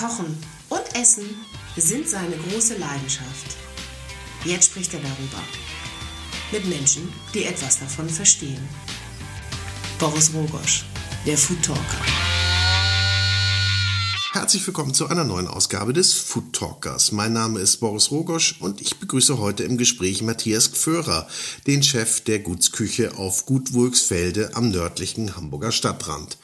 [0.00, 0.34] Kochen
[0.70, 1.28] und Essen
[1.76, 3.54] sind seine große Leidenschaft.
[4.46, 5.42] Jetzt spricht er darüber.
[6.52, 8.66] Mit Menschen, die etwas davon verstehen.
[9.98, 10.86] Boris Rogosch,
[11.26, 11.98] der Food Talker.
[14.32, 17.12] Herzlich willkommen zu einer neuen Ausgabe des Food Talkers.
[17.12, 21.28] Mein Name ist Boris Rogosch und ich begrüße heute im Gespräch Matthias Gförer,
[21.66, 26.38] den Chef der Gutsküche auf Gut Wulksfelde am nördlichen Hamburger Stadtrand.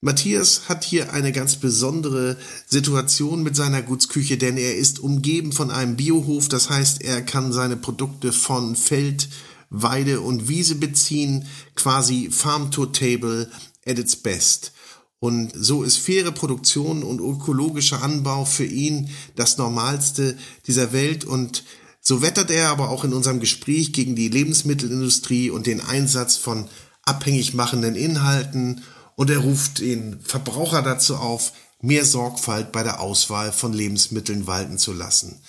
[0.00, 2.36] Matthias hat hier eine ganz besondere
[2.66, 6.48] Situation mit seiner Gutsküche, denn er ist umgeben von einem Biohof.
[6.48, 9.28] Das heißt, er kann seine Produkte von Feld,
[9.70, 13.50] Weide und Wiese beziehen, quasi Farm to Table
[13.84, 14.72] at its best.
[15.18, 20.36] Und so ist faire Produktion und ökologischer Anbau für ihn das Normalste
[20.68, 21.24] dieser Welt.
[21.24, 21.64] Und
[22.00, 26.68] so wettert er aber auch in unserem Gespräch gegen die Lebensmittelindustrie und den Einsatz von
[27.04, 28.82] abhängig machenden Inhalten
[29.18, 34.78] und er ruft den Verbraucher dazu auf, mehr Sorgfalt bei der Auswahl von Lebensmitteln walten
[34.78, 35.40] zu lassen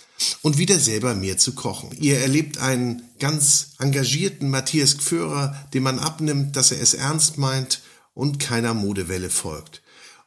[0.41, 1.91] und wieder selber mehr zu kochen.
[1.99, 7.81] Ihr erlebt einen ganz engagierten Matthias Gführer, dem man abnimmt, dass er es ernst meint
[8.15, 9.83] und keiner Modewelle folgt.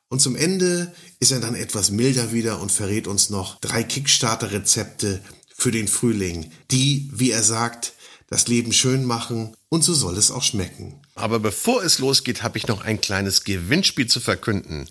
[0.08, 5.20] Und zum Ende ist er dann etwas milder wieder und verrät uns noch drei Kickstarter-Rezepte
[5.56, 7.94] für den Frühling, die, wie er sagt,
[8.28, 11.01] das Leben schön machen und so soll es auch schmecken.
[11.14, 14.88] Aber bevor es losgeht, habe ich noch ein kleines Gewinnspiel zu verkünden.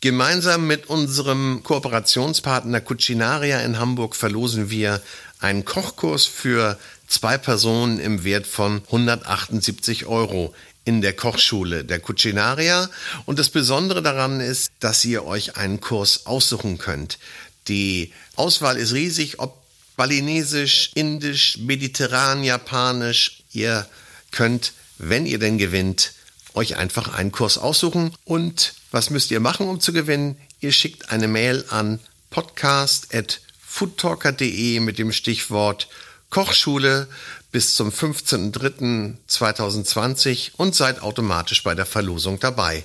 [0.00, 5.02] Gemeinsam mit unserem Kooperationspartner Cucinaria in Hamburg verlosen wir
[5.38, 10.54] einen Kochkurs für zwei Personen im Wert von 178 Euro
[10.84, 12.88] in der Kochschule der Cucinaria.
[13.26, 17.18] Und das Besondere daran ist, dass ihr euch einen Kurs aussuchen könnt.
[17.68, 19.62] Die Auswahl ist riesig, ob
[19.96, 23.42] balinesisch, indisch, mediterran, japanisch.
[23.52, 23.86] Ihr
[24.30, 26.14] könnt, wenn ihr denn gewinnt,
[26.54, 28.14] euch einfach einen Kurs aussuchen.
[28.24, 30.36] Und was müsst ihr machen, um zu gewinnen?
[30.60, 35.88] Ihr schickt eine Mail an podcast.foodtalker.de mit dem Stichwort
[36.28, 37.06] Kochschule
[37.50, 42.84] bis zum 15.03.2020 und seid automatisch bei der Verlosung dabei.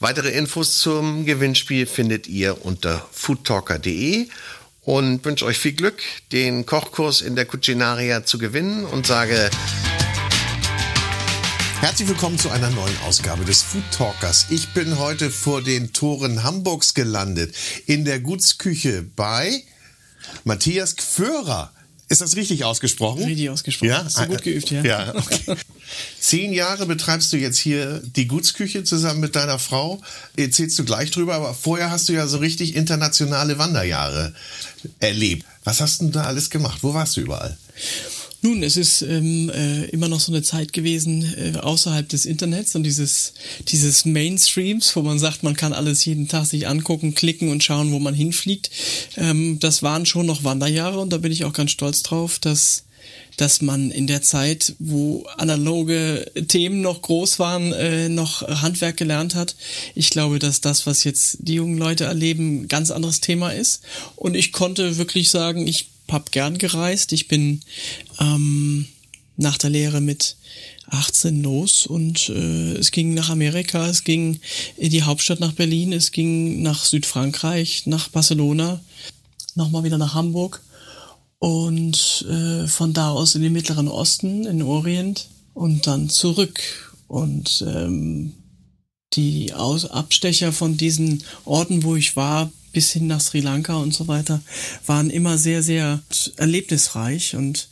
[0.00, 4.28] Weitere Infos zum Gewinnspiel findet ihr unter foodtalker.de
[4.82, 9.50] und wünsche euch viel Glück, den Kochkurs in der Cucinaria zu gewinnen und sage
[11.80, 14.46] Herzlich willkommen zu einer neuen Ausgabe des Food Talkers.
[14.50, 17.54] Ich bin heute vor den Toren Hamburgs gelandet,
[17.86, 19.62] in der Gutsküche bei
[20.44, 21.72] Matthias Gförer.
[22.10, 23.24] Ist das richtig ausgesprochen?
[23.24, 23.88] Richtig ausgesprochen.
[23.88, 24.84] Ja, Hast du gut geübt, ja.
[24.84, 25.56] Ja, okay.
[26.20, 30.02] Zehn Jahre betreibst du jetzt hier die Gutsküche zusammen mit deiner Frau.
[30.36, 34.34] Erzählst du gleich drüber, aber vorher hast du ja so richtig internationale Wanderjahre
[34.98, 35.46] erlebt.
[35.64, 36.80] Was hast du da alles gemacht?
[36.82, 37.56] Wo warst du überall?
[38.42, 42.74] Nun, es ist ähm, äh, immer noch so eine Zeit gewesen äh, außerhalb des Internets
[42.74, 43.34] und dieses,
[43.68, 47.92] dieses Mainstreams, wo man sagt, man kann alles jeden Tag sich angucken, klicken und schauen,
[47.92, 48.70] wo man hinfliegt.
[49.16, 52.84] Ähm, das waren schon noch Wanderjahre und da bin ich auch ganz stolz drauf, dass
[53.36, 59.34] dass man in der Zeit, wo analoge Themen noch groß waren, äh, noch Handwerk gelernt
[59.34, 59.56] hat.
[59.94, 63.80] Ich glaube, dass das, was jetzt die jungen Leute erleben, ganz anderes Thema ist.
[64.16, 67.12] Und ich konnte wirklich sagen, ich habe gern gereist.
[67.12, 67.62] Ich bin
[68.20, 68.86] ähm,
[69.36, 70.36] nach der Lehre mit
[70.88, 74.40] 18 los und äh, es ging nach Amerika, es ging
[74.76, 78.80] in die Hauptstadt nach Berlin, es ging nach Südfrankreich, nach Barcelona,
[79.54, 80.62] nochmal wieder nach Hamburg
[81.38, 86.60] und äh, von da aus in den Mittleren Osten, in den Orient und dann zurück.
[87.08, 88.34] Und ähm,
[89.14, 93.92] die Aus Abstecher von diesen Orten, wo ich war, bis hin nach Sri Lanka und
[93.92, 94.40] so weiter,
[94.86, 96.00] waren immer sehr, sehr
[96.36, 97.34] erlebnisreich.
[97.36, 97.68] Und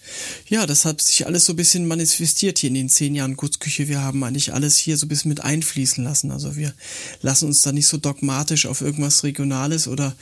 [0.48, 3.88] ja, das hat sich alles so ein bisschen manifestiert hier in den zehn Jahren Gutsküche.
[3.88, 6.30] Wir haben eigentlich alles hier so ein bisschen mit einfließen lassen.
[6.30, 6.74] Also wir
[7.22, 10.14] lassen uns da nicht so dogmatisch auf irgendwas Regionales oder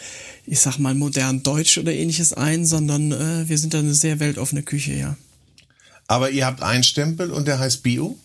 [0.46, 4.20] ich sag mal modern Deutsch oder ähnliches ein, sondern äh, wir sind da eine sehr
[4.20, 5.16] weltoffene Küche, ja.
[6.08, 8.16] Aber ihr habt einen Stempel und der heißt Bio?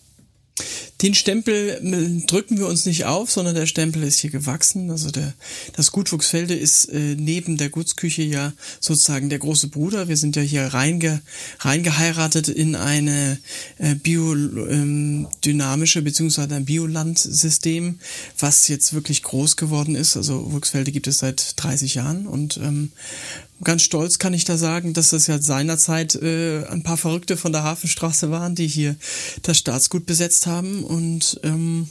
[1.02, 4.90] Den Stempel äh, drücken wir uns nicht auf, sondern der Stempel ist hier gewachsen.
[4.90, 5.34] Also der,
[5.74, 10.06] das Gutwuchsfelde ist äh, neben der Gutsküche ja sozusagen der große Bruder.
[10.08, 11.20] Wir sind ja hier reinge,
[11.58, 13.38] reingeheiratet in eine
[13.78, 17.98] äh, biodynamische ähm, beziehungsweise ein Biolandsystem,
[18.38, 20.16] was jetzt wirklich groß geworden ist.
[20.16, 22.92] Also Wuchsfelde gibt es seit 30 Jahren und ähm,
[23.64, 27.52] ganz stolz kann ich da sagen, dass das ja seinerzeit äh, ein paar Verrückte von
[27.52, 28.96] der Hafenstraße waren, die hier
[29.42, 31.88] das Staatsgut besetzt haben und ähm,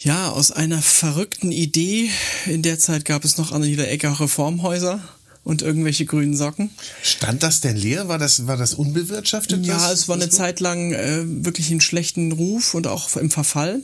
[0.00, 2.08] ja, aus einer verrückten Idee,
[2.46, 5.00] in der Zeit gab es noch an jeder Ecke auch Reformhäuser
[5.42, 6.70] und irgendwelche grünen Socken.
[7.02, 8.06] Stand das denn leer?
[8.06, 9.66] War das, war das unbewirtschaftet?
[9.66, 13.30] Ja, das, es war eine Zeit lang äh, wirklich in schlechten Ruf und auch im
[13.30, 13.80] Verfall.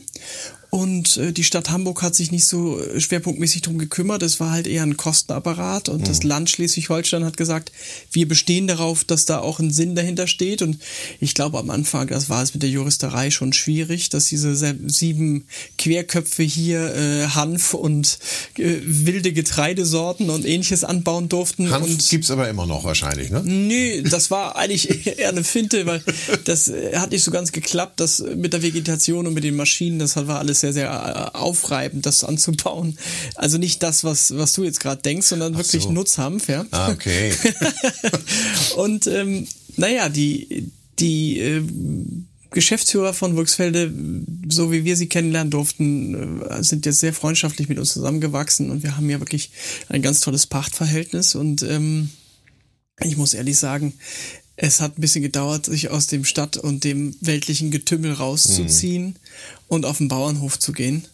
[0.75, 4.25] Und äh, die Stadt Hamburg hat sich nicht so äh, schwerpunktmäßig drum gekümmert.
[4.25, 5.89] Es war halt eher ein Kostenapparat.
[5.89, 6.05] Und mhm.
[6.05, 7.71] das Land Schleswig-Holstein hat gesagt,
[8.11, 10.63] wir bestehen darauf, dass da auch ein Sinn dahinter steht.
[10.63, 10.81] Und
[11.21, 14.57] ich glaube am Anfang, das war es mit der Juristerei schon schwierig, dass diese
[14.89, 15.47] sieben
[15.79, 18.19] Querköpfe hier äh, Hanf und
[18.59, 21.71] äh, wilde Getreidesorten und ähnliches anbauen durften.
[21.71, 23.45] Hanf und gibt's aber immer noch wahrscheinlich, ne?
[23.45, 26.03] Nö, das war eigentlich eher eine Finte, weil
[26.47, 28.01] das äh, hat nicht so ganz geklappt.
[28.01, 32.07] Das mit der Vegetation und mit den Maschinen, das war alles sehr, sehr äh, aufreibend,
[32.07, 32.99] das anzubauen.
[33.35, 35.93] Also nicht das, was, was du jetzt gerade denkst, sondern wirklich so.
[35.93, 36.65] Nutzhanf, ja.
[36.71, 37.33] Ah, okay.
[38.77, 39.47] und ähm,
[39.77, 41.63] naja, die, die äh,
[42.51, 43.93] Geschäftsführer von Volksfelde,
[44.49, 48.83] so wie wir sie kennenlernen durften, äh, sind jetzt sehr freundschaftlich mit uns zusammengewachsen und
[48.83, 49.51] wir haben ja wirklich
[49.89, 52.11] ein ganz tolles Pachtverhältnis und ähm,
[53.01, 53.93] ich muss ehrlich sagen,
[54.57, 59.15] es hat ein bisschen gedauert, sich aus dem Stadt- und dem weltlichen Getümmel rauszuziehen mhm.
[59.69, 61.07] und auf den Bauernhof zu gehen.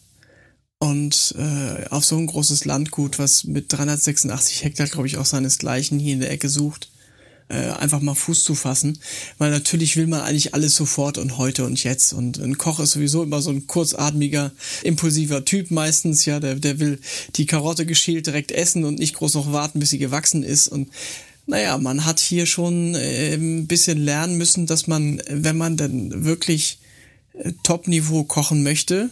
[0.79, 5.99] Und äh, auf so ein großes Landgut, was mit 386 Hektar, glaube ich, auch seinesgleichen
[5.99, 6.91] hier in der Ecke sucht,
[7.49, 8.99] äh, einfach mal Fuß zu fassen.
[9.37, 12.15] Weil natürlich will man eigentlich alles sofort und heute und jetzt.
[12.15, 14.53] Und ein Koch ist sowieso immer so ein kurzatmiger,
[14.83, 16.99] impulsiver Typ meistens, ja, der, der will
[17.37, 20.69] die Karotte geschält direkt essen und nicht groß noch warten, bis sie gewachsen ist.
[20.69, 20.89] Und
[21.51, 26.25] naja, man hat hier schon äh, ein bisschen lernen müssen, dass man, wenn man dann
[26.25, 26.79] wirklich
[27.35, 29.11] äh, Top-Niveau kochen möchte,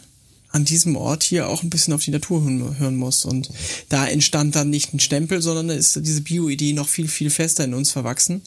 [0.51, 2.43] an diesem Ort hier auch ein bisschen auf die Natur
[2.79, 3.25] hören muss.
[3.25, 3.51] Und
[3.91, 7.75] da entstand dann nicht ein Stempel, sondern ist diese Bio-Idee noch viel, viel fester in
[7.75, 8.41] uns verwachsen.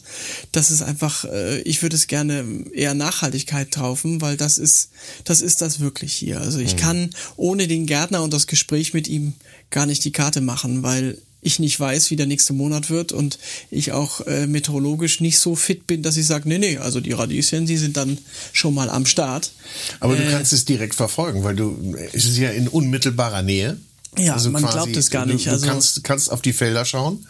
[0.50, 4.90] Das ist einfach, äh, ich würde es gerne eher Nachhaltigkeit traufen, weil das ist,
[5.24, 6.40] das ist das wirklich hier.
[6.40, 6.80] Also ich mhm.
[6.80, 9.34] kann ohne den Gärtner und das Gespräch mit ihm
[9.70, 13.38] gar nicht die Karte machen, weil ich nicht weiß, wie der nächste Monat wird und
[13.70, 17.12] ich auch äh, meteorologisch nicht so fit bin, dass ich sage, nee, nee, also die
[17.12, 18.16] Radieschen, die sind dann
[18.52, 19.50] schon mal am Start.
[19.98, 23.76] Aber du äh, kannst es direkt verfolgen, weil du, es ist ja in unmittelbarer Nähe.
[24.18, 25.46] Ja, also man quasi, glaubt es gar nicht.
[25.46, 27.26] Du, du also kannst, kannst auf die Felder schauen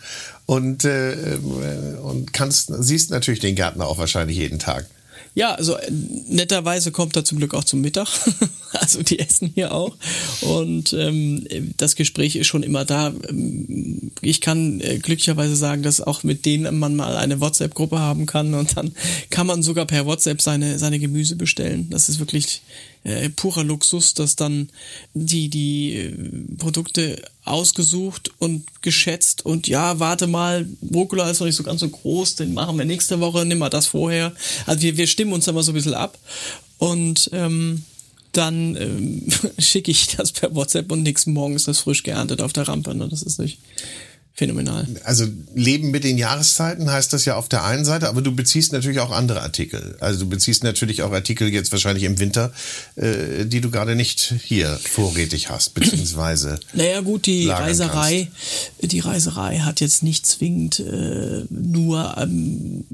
[0.46, 1.38] und, äh,
[2.02, 4.86] und kannst, siehst natürlich den Gärtner auch wahrscheinlich jeden Tag.
[5.34, 8.08] Ja, also äh, netterweise kommt er zum Glück auch zum Mittag.
[8.72, 9.96] also die essen hier auch.
[10.42, 11.46] Und ähm,
[11.78, 13.12] das Gespräch ist schon immer da.
[13.28, 18.26] Ähm, ich kann äh, glücklicherweise sagen, dass auch mit denen man mal eine WhatsApp-Gruppe haben
[18.26, 18.92] kann und dann
[19.30, 21.88] kann man sogar per WhatsApp seine, seine Gemüse bestellen.
[21.90, 22.60] Das ist wirklich
[23.04, 24.68] äh, purer Luxus, dass dann
[25.14, 26.14] die, die äh,
[26.58, 31.88] Produkte ausgesucht und geschätzt und ja, warte mal, Rucola ist noch nicht so ganz so
[31.88, 34.32] groß, den machen wir nächste Woche, nimm mal das vorher.
[34.66, 36.18] Also wir, wir stimmen uns immer so ein bisschen ab
[36.78, 37.84] und ähm,
[38.32, 39.26] dann ähm,
[39.58, 42.94] schicke ich das per WhatsApp und nächsten Morgen ist das frisch geerntet auf der Rampe.
[42.94, 43.08] Ne?
[43.08, 43.58] Das ist nicht
[44.34, 44.86] phänomenal.
[45.04, 48.72] Also Leben mit den Jahreszeiten heißt das ja auf der einen Seite, aber du beziehst
[48.72, 49.96] natürlich auch andere Artikel.
[50.00, 52.50] Also du beziehst natürlich auch Artikel jetzt wahrscheinlich im Winter,
[52.96, 56.58] äh, die du gerade nicht hier vorrätig hast, beziehungsweise.
[56.72, 58.30] Naja gut, die Reiserei,
[58.78, 58.92] kannst.
[58.92, 62.84] die Reiserei hat jetzt nicht zwingend äh, nur ähm,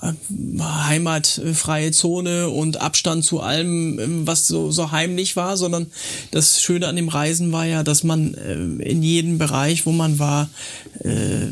[0.00, 0.12] äh,
[0.60, 5.86] heimatfreie Zone und Abstand zu allem, ähm, was so, so heimlich war, sondern
[6.30, 8.54] das Schöne an dem Reisen war ja, dass man äh,
[8.84, 10.48] in jedem Bereich, wo man war,
[11.00, 11.48] äh,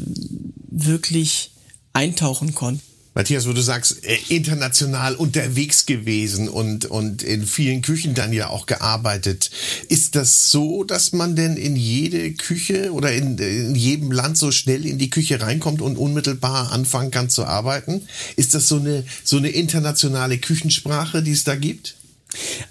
[0.71, 1.53] wirklich
[1.93, 2.93] eintauchen konnten.
[3.15, 8.49] Matthias, wo du sagst, äh, international unterwegs gewesen und, und in vielen Küchen dann ja
[8.49, 9.51] auch gearbeitet.
[9.89, 14.51] Ist das so, dass man denn in jede Küche oder in, in jedem Land so
[14.51, 18.01] schnell in die Küche reinkommt und unmittelbar anfangen kann zu arbeiten?
[18.37, 21.97] Ist das so eine, so eine internationale Küchensprache, die es da gibt?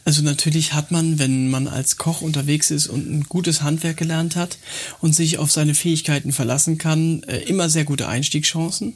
[0.06, 4.36] Also natürlich hat man, wenn man als Koch unterwegs ist und ein gutes Handwerk gelernt
[4.36, 4.58] hat
[5.00, 8.96] und sich auf seine Fähigkeiten verlassen kann, äh, immer sehr gute Einstiegschancen.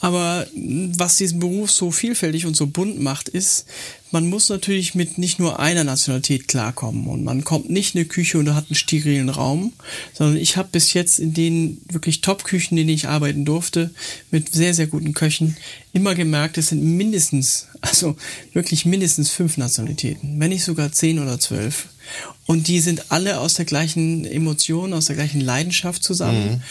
[0.00, 3.66] Aber was diesen Beruf so vielfältig und so bunt macht, ist,
[4.12, 8.08] man muss natürlich mit nicht nur einer Nationalität klarkommen und man kommt nicht in eine
[8.08, 9.72] Küche und hat einen sterilen Raum,
[10.12, 13.90] sondern ich habe bis jetzt in den wirklich Top-Küchen, in denen ich arbeiten durfte,
[14.30, 15.56] mit sehr, sehr guten Köchen,
[15.92, 18.16] immer gemerkt, es sind mindestens, also
[18.52, 21.88] wirklich mindestens fünf Nationalitäten, wenn nicht sogar zehn oder zwölf.
[22.46, 26.54] Und die sind alle aus der gleichen Emotion, aus der gleichen Leidenschaft zusammen.
[26.54, 26.62] Mhm.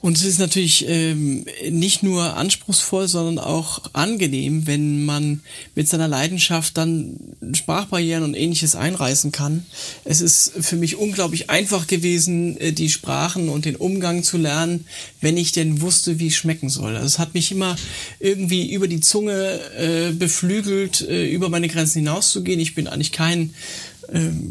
[0.00, 5.40] Und es ist natürlich ähm, nicht nur anspruchsvoll, sondern auch angenehm, wenn man
[5.74, 7.16] mit seiner Leidenschaft dann
[7.52, 9.66] Sprachbarrieren und ähnliches einreißen kann.
[10.04, 14.86] Es ist für mich unglaublich einfach gewesen, äh, die Sprachen und den Umgang zu lernen,
[15.20, 16.94] wenn ich denn wusste, wie es schmecken soll.
[16.94, 17.76] Also es hat mich immer
[18.20, 22.60] irgendwie über die Zunge äh, beflügelt, äh, über meine Grenzen hinauszugehen.
[22.60, 23.52] Ich bin eigentlich kein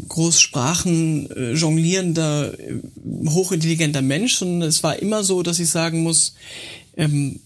[0.08, 2.80] Großsprachen äh, jonglierender, äh,
[3.28, 6.34] hochintelligenter Mensch, sondern es war immer so, dass ich sagen muss,
[6.96, 7.40] ähm,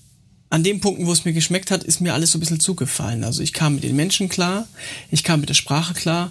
[0.51, 3.25] an den Punkten, wo es mir geschmeckt hat, ist mir alles so ein bisschen zugefallen.
[3.25, 4.69] Also ich kam mit den Menschen klar,
[5.11, 6.31] ich kam mit der Sprache klar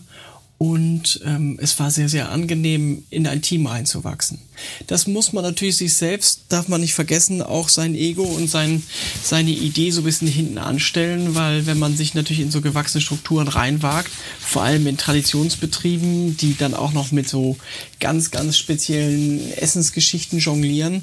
[0.61, 4.37] und ähm, es war sehr, sehr angenehm, in ein Team reinzuwachsen.
[4.85, 8.83] Das muss man natürlich sich selbst, darf man nicht vergessen, auch sein Ego und sein,
[9.23, 13.01] seine Idee so ein bisschen hinten anstellen, weil wenn man sich natürlich in so gewachsene
[13.01, 17.57] Strukturen reinwagt, vor allem in Traditionsbetrieben, die dann auch noch mit so
[17.99, 21.01] ganz, ganz speziellen Essensgeschichten jonglieren,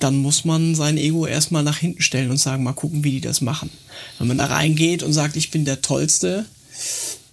[0.00, 3.20] dann muss man sein Ego erstmal nach hinten stellen und sagen, mal gucken, wie die
[3.20, 3.70] das machen.
[4.18, 6.44] Wenn man da reingeht und sagt, ich bin der Tollste,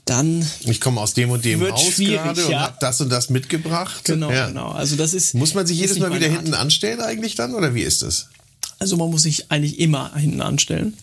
[0.05, 2.62] dann ich komme aus dem und dem Haus gerade und ja.
[2.62, 4.03] habe das und das mitgebracht.
[4.03, 4.48] genau, Ja.
[4.48, 4.69] genau.
[4.72, 6.62] Also das ist Muss man sich jedes Mal wieder meine hinten Art.
[6.62, 8.27] anstellen eigentlich dann oder wie ist das?
[8.79, 10.95] Also man muss sich eigentlich immer hinten anstellen.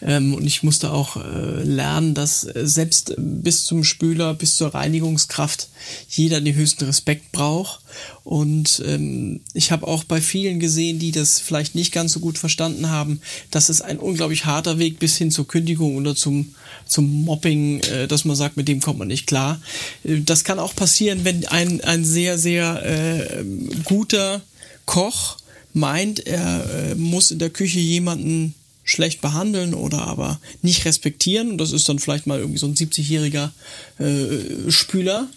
[0.00, 4.72] Ähm, und ich musste auch äh, lernen, dass äh, selbst bis zum Spüler, bis zur
[4.72, 5.68] Reinigungskraft
[6.08, 7.80] jeder den höchsten Respekt braucht.
[8.24, 12.38] Und ähm, ich habe auch bei vielen gesehen, die das vielleicht nicht ganz so gut
[12.38, 16.54] verstanden haben, dass es ein unglaublich harter Weg bis hin zur Kündigung oder zum,
[16.88, 19.60] zum Mobbing, äh, dass man sagt, mit dem kommt man nicht klar.
[20.04, 23.44] Äh, das kann auch passieren, wenn ein, ein sehr, sehr äh,
[23.84, 24.42] guter
[24.86, 25.36] Koch
[25.74, 28.54] meint, er äh, muss in der Küche jemanden
[28.84, 32.74] schlecht behandeln oder aber nicht respektieren, und das ist dann vielleicht mal irgendwie so ein
[32.74, 33.50] 70-jähriger
[33.98, 35.28] äh, Spüler,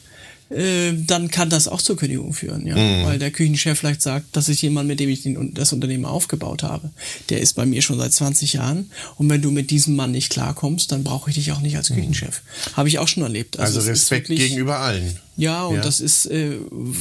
[0.51, 2.75] äh, dann kann das auch zur Kündigung führen, ja.
[2.75, 6.63] Weil der Küchenchef vielleicht sagt, das ist jemand, mit dem ich den, das Unternehmen aufgebaut
[6.63, 6.89] habe.
[7.29, 8.91] Der ist bei mir schon seit 20 Jahren.
[9.17, 11.87] Und wenn du mit diesem Mann nicht klarkommst, dann brauche ich dich auch nicht als
[11.87, 12.41] Küchenchef.
[12.73, 13.59] Habe ich auch schon erlebt.
[13.59, 15.17] Also, ist Respekt wirklich- gegenüber allen.
[15.37, 15.81] ja, und Ja.
[15.81, 16.57] das ist äh,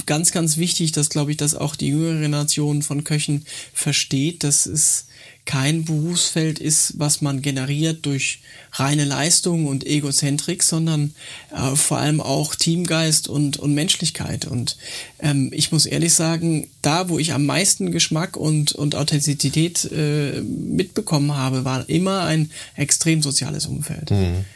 [0.06, 4.66] ganz, ganz wichtig, dass, glaube ich, dass auch die jüngere Generation von Köchen versteht, dass
[4.66, 5.06] es
[5.46, 8.40] kein Berufsfeld ist, was man generiert durch
[8.72, 11.14] reine Leistung und Egozentrik, sondern
[11.52, 14.46] äh, vor allem auch Teamgeist und, und Menschlichkeit.
[14.46, 14.76] Und
[15.18, 20.40] ähm, ich muss ehrlich sagen, da, wo ich am meisten Geschmack und, und Authentizität äh,
[20.40, 24.10] mitbekommen habe, war immer ein extrem soziales Umfeld.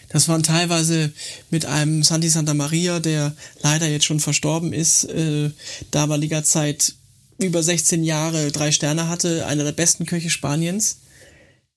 [0.09, 1.13] Das waren teilweise
[1.51, 5.51] mit einem Santi Santa Maria, der leider jetzt schon verstorben ist, äh,
[5.91, 6.95] damaliger Zeit
[7.39, 10.99] über 16 Jahre drei Sterne hatte, einer der besten Köche Spaniens.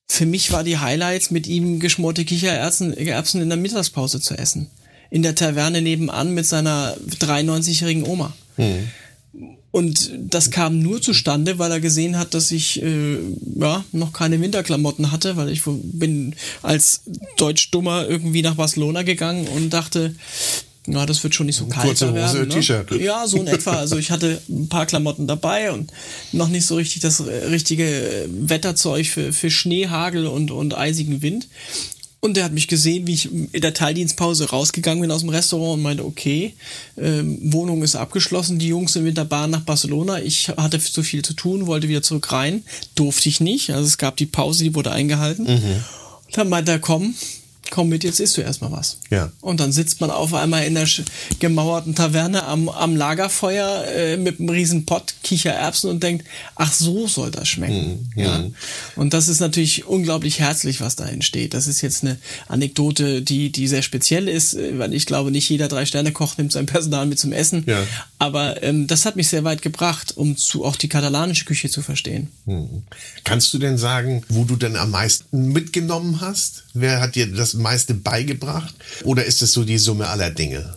[0.07, 4.69] Für mich war die Highlights, mit ihm geschmorte Kichererbsen Erbsen in der Mittagspause zu essen.
[5.09, 8.33] In der Taverne nebenan mit seiner 93-jährigen Oma.
[9.71, 13.17] Und das kam nur zustande, weil er gesehen hat, dass ich äh,
[13.59, 17.01] ja noch keine Winterklamotten hatte, weil ich bin als
[17.37, 20.15] Deutsch-Dummer irgendwie nach Barcelona gegangen und dachte,
[20.87, 22.47] ja, das wird schon nicht so kalt Kurze Hose, werden.
[22.47, 22.55] Ne?
[22.55, 22.91] T-Shirt.
[22.99, 23.71] Ja, so in etwa.
[23.71, 25.91] Also ich hatte ein paar Klamotten dabei und
[26.31, 30.77] noch nicht so richtig das äh, richtige äh, Wetterzeug für, für Schnee, Hagel und, und
[30.77, 31.47] eisigen Wind.
[32.19, 35.75] Und der hat mich gesehen, wie ich in der Teildienstpause rausgegangen bin aus dem Restaurant
[35.75, 36.53] und meinte, okay,
[36.97, 40.21] ähm, Wohnung ist abgeschlossen, die Jungs sind mit der Bahn nach Barcelona.
[40.21, 42.63] Ich hatte zu viel zu tun, wollte wieder zurück rein,
[42.95, 43.69] durfte ich nicht.
[43.71, 45.47] Also es gab die Pause, die wurde eingehalten.
[46.33, 47.13] Dann meinte er, komm,
[47.71, 48.97] komm mit, jetzt isst du erstmal was.
[49.09, 49.31] Ja.
[49.41, 50.87] Und dann sitzt man auf einmal in der
[51.39, 57.07] gemauerten Taverne am, am Lagerfeuer äh, mit einem riesen Pott Kichererbsen und denkt, ach so
[57.07, 58.11] soll das schmecken.
[58.15, 58.45] ja.
[58.95, 61.53] Und das ist natürlich unglaublich herzlich, was da entsteht.
[61.53, 65.49] Das ist jetzt eine Anekdote, die, die sehr speziell ist, äh, weil ich glaube, nicht
[65.49, 67.63] jeder Drei-Sterne-Koch nimmt sein Personal mit zum Essen.
[67.65, 67.83] Ja.
[68.19, 71.81] Aber ähm, das hat mich sehr weit gebracht, um zu, auch die katalanische Küche zu
[71.81, 72.29] verstehen.
[73.23, 76.63] Kannst du denn sagen, wo du denn am meisten mitgenommen hast?
[76.73, 78.73] Wer hat dir das meiste beigebracht?
[79.03, 80.75] Oder ist es so die Summe aller Dinge?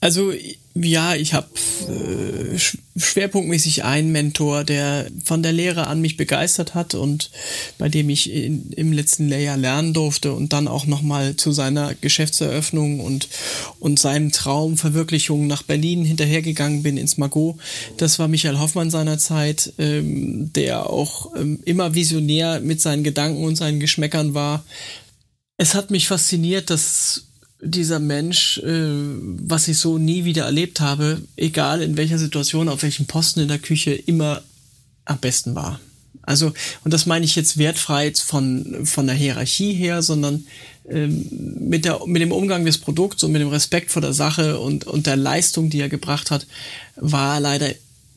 [0.00, 0.32] Also
[0.74, 1.48] ja, ich habe
[1.82, 7.30] äh, sch- schwerpunktmäßig einen Mentor, der von der Lehre an mich begeistert hat und
[7.76, 11.94] bei dem ich in, im letzten Lehrjahr lernen durfte und dann auch nochmal zu seiner
[11.94, 13.28] Geschäftseröffnung und,
[13.80, 17.58] und seinem Traumverwirklichung nach Berlin hinterhergegangen bin ins Magot.
[17.98, 23.56] Das war Michael Hoffmann seinerzeit, ähm, der auch ähm, immer visionär mit seinen Gedanken und
[23.56, 24.64] seinen Geschmäckern war.
[25.62, 27.22] Es hat mich fasziniert, dass
[27.60, 28.82] dieser Mensch, äh,
[29.46, 33.46] was ich so nie wieder erlebt habe, egal in welcher Situation, auf welchem Posten in
[33.46, 34.42] der Küche, immer
[35.04, 35.78] am besten war.
[36.22, 36.52] Also,
[36.82, 40.46] und das meine ich jetzt wertfrei von, von der Hierarchie her, sondern
[40.88, 41.28] ähm,
[41.60, 44.84] mit, der, mit dem Umgang des Produkts und mit dem Respekt vor der Sache und,
[44.88, 46.48] und der Leistung, die er gebracht hat,
[46.96, 47.70] war er leider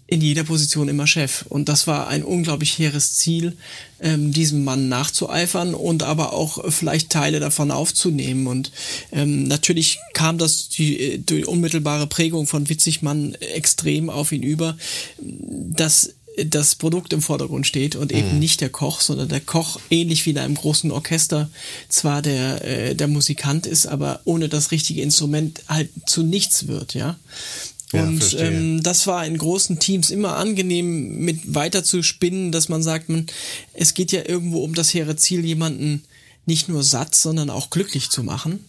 [0.07, 1.45] in jeder Position immer Chef.
[1.49, 3.57] Und das war ein unglaublich hehres Ziel,
[3.99, 8.45] ähm, diesem Mann nachzueifern und aber auch vielleicht Teile davon aufzunehmen.
[8.45, 8.71] Und
[9.11, 14.77] ähm, natürlich kam das die, die unmittelbare Prägung von Witzigmann extrem auf ihn über,
[15.17, 20.25] dass das Produkt im Vordergrund steht und eben nicht der Koch, sondern der Koch ähnlich
[20.25, 21.49] wie in einem großen Orchester
[21.87, 26.93] zwar der der der Musikant ist, aber ohne das richtige Instrument halt zu nichts wird,
[26.93, 27.17] ja.
[27.95, 28.47] Ja, Und verstehe.
[28.47, 33.09] ähm, das war in großen Teams immer angenehm, mit weiter zu spinnen, dass man sagt,
[33.09, 33.25] man,
[33.73, 36.03] es geht ja irgendwo um das hehre Ziel, jemanden
[36.45, 38.65] nicht nur satt, sondern auch glücklich zu machen.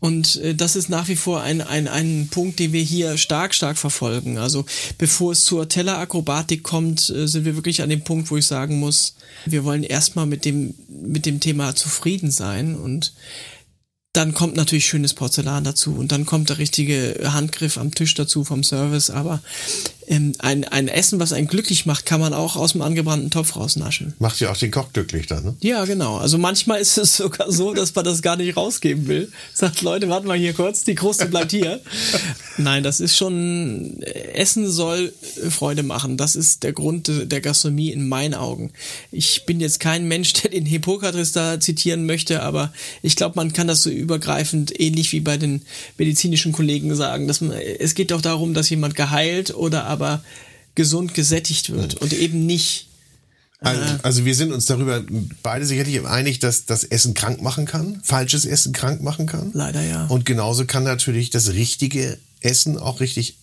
[0.00, 3.54] Und äh, das ist nach wie vor ein, ein, ein Punkt, den wir hier stark,
[3.54, 4.36] stark verfolgen.
[4.36, 4.66] Also
[4.98, 8.78] bevor es zur Tellerakrobatik kommt, äh, sind wir wirklich an dem Punkt, wo ich sagen
[8.78, 9.14] muss,
[9.46, 13.12] wir wollen erstmal mit dem, mit dem Thema zufrieden sein und
[14.14, 18.44] dann kommt natürlich schönes Porzellan dazu und dann kommt der richtige Handgriff am Tisch dazu
[18.44, 19.10] vom Service.
[19.10, 19.42] Aber
[20.08, 24.14] ein, ein Essen, was einen glücklich macht, kann man auch aus dem angebrannten Topf rausnaschen.
[24.18, 25.56] Macht ja auch den Koch glücklich dann, ne?
[25.60, 26.18] Ja, genau.
[26.18, 29.32] Also manchmal ist es sogar so, dass man das gar nicht rausgeben will.
[29.52, 31.80] Sagt, Leute, warten mal hier kurz, die Kruste bleibt hier.
[32.56, 35.12] Nein, das ist schon, Essen soll
[35.50, 36.16] Freude machen.
[36.16, 38.72] Das ist der Grund der Gastronomie in meinen Augen.
[39.10, 43.52] Ich bin jetzt kein Mensch, der den Hippokrates da zitieren möchte, aber ich glaube, man
[43.52, 45.62] kann das so übergreifend, ähnlich wie bei den
[45.98, 50.22] medizinischen Kollegen sagen, dass man, es geht doch darum, dass jemand geheilt oder aber
[50.74, 52.88] gesund gesättigt wird und eben nicht.
[53.60, 55.02] Also, also wir sind uns darüber
[55.42, 59.52] beide sicherlich einig, dass das Essen krank machen kann, falsches Essen krank machen kann.
[59.54, 60.06] Leider ja.
[60.08, 63.38] Und genauso kann natürlich das richtige Essen auch richtig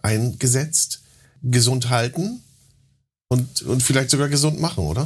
[0.00, 1.00] eingesetzt,
[1.42, 2.40] gesund halten
[3.28, 5.04] und, und vielleicht sogar gesund machen, oder?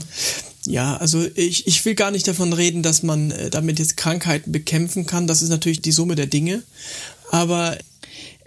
[0.66, 4.52] Ja, also ich, ich will gar nicht davon reden, dass man äh, damit jetzt Krankheiten
[4.52, 5.26] bekämpfen kann.
[5.26, 6.62] Das ist natürlich die Summe der Dinge.
[7.30, 7.78] Aber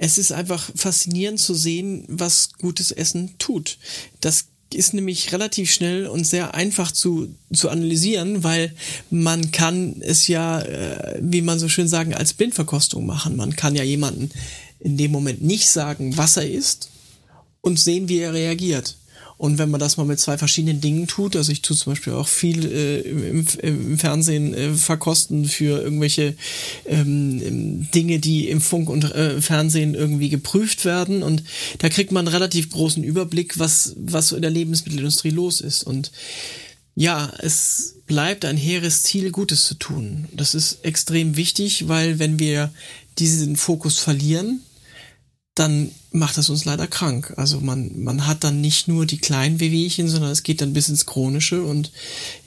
[0.03, 3.77] es ist einfach faszinierend zu sehen, was gutes Essen tut.
[4.19, 8.73] Das ist nämlich relativ schnell und sehr einfach zu, zu analysieren, weil
[9.09, 13.37] man kann es ja, äh, wie man so schön sagen, als Blindverkostung machen.
[13.37, 14.29] Man kann ja jemanden
[14.81, 16.89] in dem Moment nicht sagen, was er isst
[17.61, 18.97] und sehen, wie er reagiert.
[19.37, 22.13] Und wenn man das mal mit zwei verschiedenen Dingen tut, also ich tue zum Beispiel
[22.13, 26.35] auch viel äh, im, im, Fernsehen äh, verkosten für irgendwelche
[26.85, 31.23] ähm, Dinge, die im Funk und äh, Fernsehen irgendwie geprüft werden.
[31.23, 31.43] Und
[31.79, 35.83] da kriegt man einen relativ großen Überblick, was, was so in der Lebensmittelindustrie los ist.
[35.83, 36.11] Und
[36.95, 40.27] ja, es bleibt ein hehres Ziel, Gutes zu tun.
[40.31, 42.71] Das ist extrem wichtig, weil wenn wir
[43.17, 44.61] diesen Fokus verlieren,
[45.55, 47.33] dann macht das uns leider krank.
[47.37, 50.89] Also man, man hat dann nicht nur die kleinen Wehwehchen, sondern es geht dann bis
[50.89, 51.61] ins Chronische.
[51.61, 51.91] Und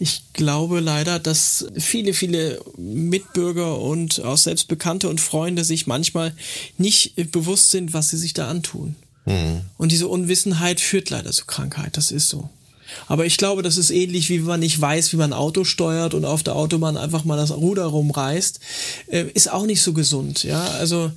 [0.00, 6.34] ich glaube leider, dass viele, viele Mitbürger und auch selbst Bekannte und Freunde sich manchmal
[6.78, 8.96] nicht bewusst sind, was sie sich da antun.
[9.24, 9.62] Mhm.
[9.78, 11.96] Und diese Unwissenheit führt leider zu Krankheit.
[11.96, 12.50] Das ist so.
[13.06, 15.64] Aber ich glaube, das ist ähnlich, wie wenn man nicht weiß, wie man ein Auto
[15.64, 18.60] steuert und auf der Autobahn einfach mal das Ruder rumreißt.
[19.08, 20.44] Äh, ist auch nicht so gesund.
[20.44, 21.10] Ja, also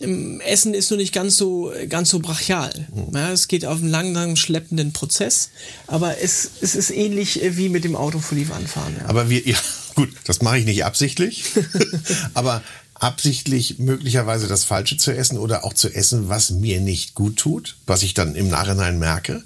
[0.00, 2.72] Essen ist nur nicht ganz so, ganz so brachial.
[2.94, 3.14] Mhm.
[3.14, 5.50] Ja, es geht auf einen langen, schleppenden Prozess,
[5.86, 8.96] aber es, es ist ähnlich äh, wie mit dem Auto vor die Wand fahren.
[8.98, 9.08] Ja.
[9.08, 9.56] Aber wir, ja,
[9.94, 11.44] gut, das mache ich nicht absichtlich,
[12.34, 12.62] aber
[12.94, 17.76] absichtlich möglicherweise das Falsche zu essen oder auch zu essen, was mir nicht gut tut,
[17.86, 19.42] was ich dann im Nachhinein merke.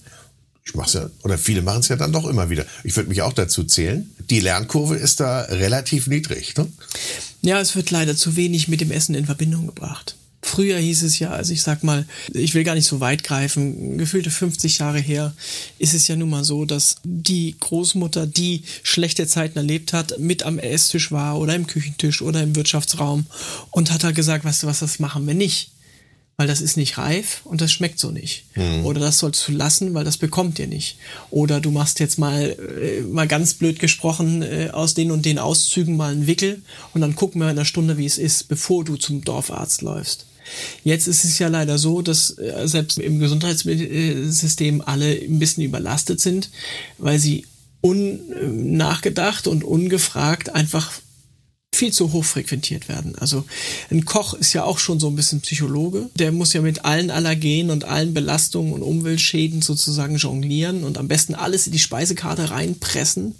[0.65, 2.65] Ich mache es ja, oder viele machen es ja dann doch immer wieder.
[2.85, 4.11] Ich würde mich auch dazu zählen.
[4.31, 6.57] Die Lernkurve ist da relativ niedrig.
[6.57, 6.69] Ne?
[7.43, 10.17] Ja, es wird leider zu wenig mit dem Essen in Verbindung gebracht.
[10.45, 12.05] Früher hieß es ja, also ich sag mal,
[12.35, 15.35] ich will gar nicht so weit greifen, gefühlte 50 Jahre her
[15.79, 20.43] ist es ja nun mal so, dass die Großmutter, die schlechte Zeiten erlebt hat, mit
[20.43, 23.25] am Esstisch war oder im Küchentisch oder im Wirtschaftsraum
[23.71, 25.71] und hat da gesagt, weißt du was, das machen wir nicht.
[26.37, 28.45] Weil das ist nicht reif und das schmeckt so nicht.
[28.57, 28.85] Mhm.
[28.85, 30.99] Oder das sollst du lassen, weil das bekommt ihr nicht.
[31.31, 35.39] Oder du machst jetzt mal, äh, mal ganz blöd gesprochen, äh, aus den und den
[35.39, 36.61] Auszügen mal einen Wickel
[36.93, 40.27] und dann gucken wir in einer Stunde, wie es ist, bevor du zum Dorfarzt läufst.
[40.83, 46.21] Jetzt ist es ja leider so, dass äh, selbst im Gesundheitssystem alle ein bisschen überlastet
[46.21, 46.51] sind,
[46.99, 47.47] weil sie
[47.81, 50.93] unnachgedacht und ungefragt einfach
[51.75, 53.17] viel zu hoch frequentiert werden.
[53.19, 53.45] Also
[53.91, 56.09] ein Koch ist ja auch schon so ein bisschen Psychologe.
[56.15, 61.09] Der muss ja mit allen Allergenen und allen Belastungen und Umweltschäden sozusagen jonglieren und am
[61.09, 63.35] besten alles in die Speisekarte reinpressen.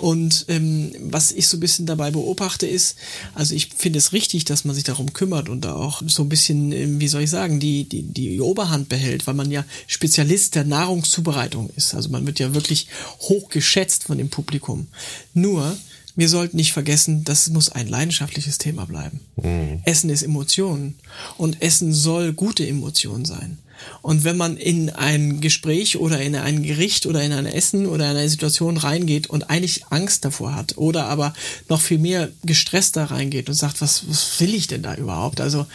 [0.00, 2.96] Und ähm, was ich so ein bisschen dabei beobachte ist,
[3.34, 6.28] also ich finde es richtig, dass man sich darum kümmert und da auch so ein
[6.28, 10.54] bisschen, ähm, wie soll ich sagen, die, die, die Oberhand behält, weil man ja Spezialist
[10.54, 11.94] der Nahrungszubereitung ist.
[11.94, 12.86] Also man wird ja wirklich
[13.20, 14.86] hoch geschätzt von dem Publikum.
[15.34, 15.76] Nur,
[16.14, 19.20] wir sollten nicht vergessen, das muss ein leidenschaftliches Thema bleiben.
[19.36, 19.80] Mhm.
[19.84, 20.94] Essen ist Emotionen
[21.38, 23.58] und Essen soll gute Emotionen sein.
[24.00, 28.10] Und wenn man in ein Gespräch oder in ein Gericht oder in ein Essen oder
[28.10, 31.34] in eine Situation reingeht und eigentlich Angst davor hat oder aber
[31.68, 35.40] noch viel mehr gestresst da reingeht und sagt, was, was will ich denn da überhaupt?
[35.40, 35.66] Also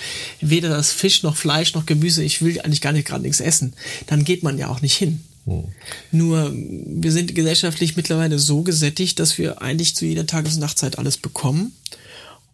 [0.41, 3.73] weder das Fisch noch Fleisch noch Gemüse, ich will eigentlich gar nicht gerade nichts essen,
[4.07, 5.21] dann geht man ja auch nicht hin.
[5.47, 5.63] Hm.
[6.11, 10.99] Nur wir sind gesellschaftlich mittlerweile so gesättigt, dass wir eigentlich zu jeder Tages- und Nachtzeit
[10.99, 11.73] alles bekommen.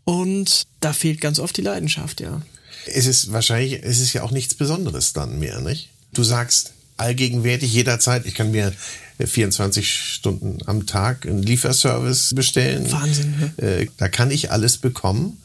[0.05, 2.41] Und da fehlt ganz oft die Leidenschaft, ja.
[2.85, 5.89] Es ist wahrscheinlich, es ist ja auch nichts Besonderes dann mehr, nicht?
[6.13, 8.73] Du sagst allgegenwärtig jederzeit, ich kann mir
[9.19, 12.91] 24 Stunden am Tag einen Lieferservice bestellen.
[12.91, 13.51] Wahnsinn.
[13.57, 13.65] Ja?
[13.65, 15.37] Äh, da kann ich alles bekommen.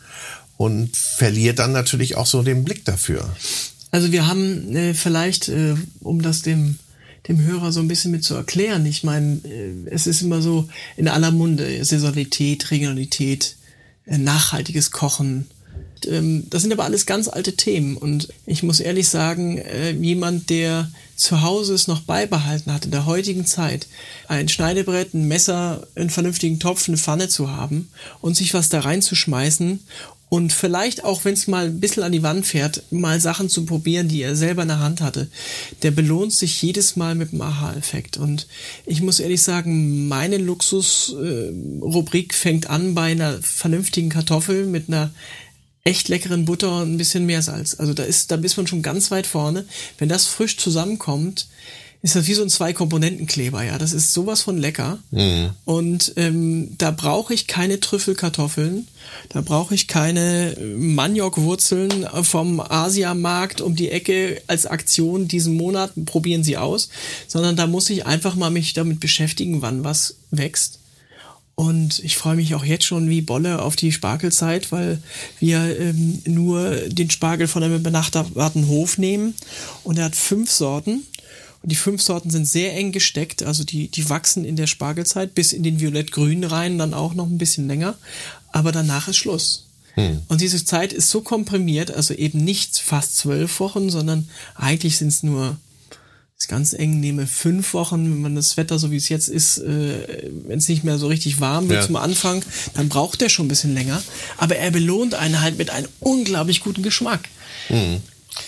[0.58, 3.32] und verliert dann natürlich auch so den Blick dafür.
[3.92, 6.78] Also wir haben äh, vielleicht, äh, um das dem
[7.28, 8.86] dem Hörer so ein bisschen mit zu erklären.
[8.86, 13.56] Ich meine, äh, es ist immer so in aller Munde Saisonalität, Regionalität,
[14.06, 15.46] äh, nachhaltiges Kochen.
[16.06, 20.50] Ähm, das sind aber alles ganz alte Themen und ich muss ehrlich sagen, äh, jemand,
[20.50, 23.88] der zu Hause es noch beibehalten hat in der heutigen Zeit,
[24.28, 28.80] ein Schneidebrett, ein Messer, einen vernünftigen Topf, eine Pfanne zu haben und sich was da
[28.80, 29.80] reinzuschmeißen
[30.30, 33.64] und vielleicht auch, wenn es mal ein bisschen an die Wand fährt, mal Sachen zu
[33.64, 35.28] probieren, die er selber in der Hand hatte,
[35.82, 38.18] der belohnt sich jedes Mal mit dem Aha-Effekt.
[38.18, 38.46] Und
[38.84, 45.10] ich muss ehrlich sagen, meine Luxus-Rubrik fängt an bei einer vernünftigen Kartoffel mit einer
[45.84, 47.76] echt leckeren Butter und ein bisschen Meersalz.
[47.78, 49.64] Also da ist, da bist man schon ganz weit vorne.
[49.96, 51.48] Wenn das frisch zusammenkommt,
[52.00, 53.76] ist das wie so ein Zwei-Komponenten-Kleber, ja.
[53.76, 54.98] Das ist sowas von lecker.
[55.10, 55.50] Mhm.
[55.64, 58.86] Und ähm, da brauche ich keine Trüffelkartoffeln,
[59.30, 66.44] da brauche ich keine Maniokwurzeln vom Asiamarkt um die Ecke als Aktion diesen Monat, probieren
[66.44, 66.88] Sie aus,
[67.26, 70.78] sondern da muss ich einfach mal mich damit beschäftigen, wann was wächst.
[71.58, 75.02] Und ich freue mich auch jetzt schon wie Bolle auf die Spargelzeit, weil
[75.40, 79.34] wir ähm, nur den Spargel von einem benachbarten Hof nehmen.
[79.82, 81.02] Und er hat fünf Sorten.
[81.62, 85.34] Und die fünf Sorten sind sehr eng gesteckt, also die, die wachsen in der Spargelzeit
[85.34, 87.96] bis in den Violett-Grün rein, dann auch noch ein bisschen länger.
[88.52, 89.66] Aber danach ist Schluss.
[89.94, 90.22] Hm.
[90.28, 95.08] Und diese Zeit ist so komprimiert, also eben nicht fast zwölf Wochen, sondern eigentlich sind
[95.08, 95.56] es nur
[96.38, 99.58] ist ganz eng nehme fünf Wochen, wenn man das Wetter so wie es jetzt ist,
[99.58, 101.86] äh, wenn es nicht mehr so richtig warm wird ja.
[101.86, 102.44] zum Anfang,
[102.74, 104.00] dann braucht er schon ein bisschen länger.
[104.36, 107.28] Aber er belohnt einen halt mit einem unglaublich guten Geschmack.
[107.68, 108.02] Mhm.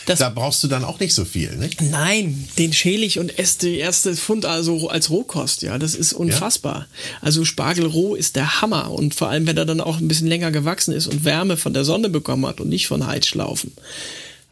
[0.06, 1.70] Das, da brauchst du dann auch nicht so viel, ne?
[1.80, 5.78] Nein, den schäle ich und esse die erste Pfund also als Rohkost, ja.
[5.78, 6.80] Das ist unfassbar.
[6.80, 6.86] Ja?
[7.20, 10.26] Also Spargel roh ist der Hammer und vor allem, wenn er dann auch ein bisschen
[10.28, 13.72] länger gewachsen ist und Wärme von der Sonne bekommen hat und nicht von Heizschlaufen.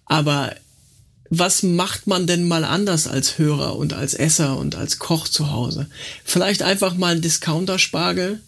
[0.07, 0.55] Aber
[1.31, 5.53] was macht man denn mal anders als Hörer und als Esser und als Koch zu
[5.53, 5.88] Hause?
[6.24, 8.40] Vielleicht einfach mal ein Discounter-Spargel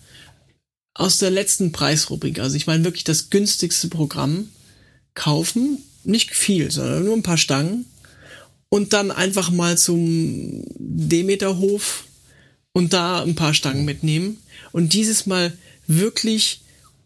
[0.95, 2.39] aus der letzten Preisrubrik.
[2.41, 4.49] Also ich meine wirklich das günstigste Programm
[5.15, 7.87] kaufen, nicht viel, sondern nur ein paar Stangen
[8.69, 12.05] und dann einfach mal zum Demeterhof
[12.73, 14.39] und da ein paar Stangen mitnehmen
[14.73, 15.53] und dieses Mal
[15.87, 16.63] wirklich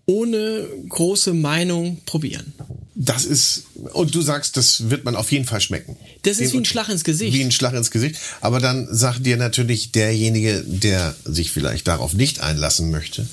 [0.07, 2.53] ohne große Meinung probieren.
[2.95, 5.97] Das ist, und du sagst, das wird man auf jeden Fall schmecken.
[6.23, 7.35] Das ist wie ein Schlag ins Gesicht.
[7.35, 8.17] Wie ein Schlag ins Gesicht.
[8.41, 13.27] Aber dann sagt dir natürlich derjenige, der sich vielleicht darauf nicht einlassen möchte,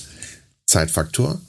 [0.65, 1.41] Zeitfaktor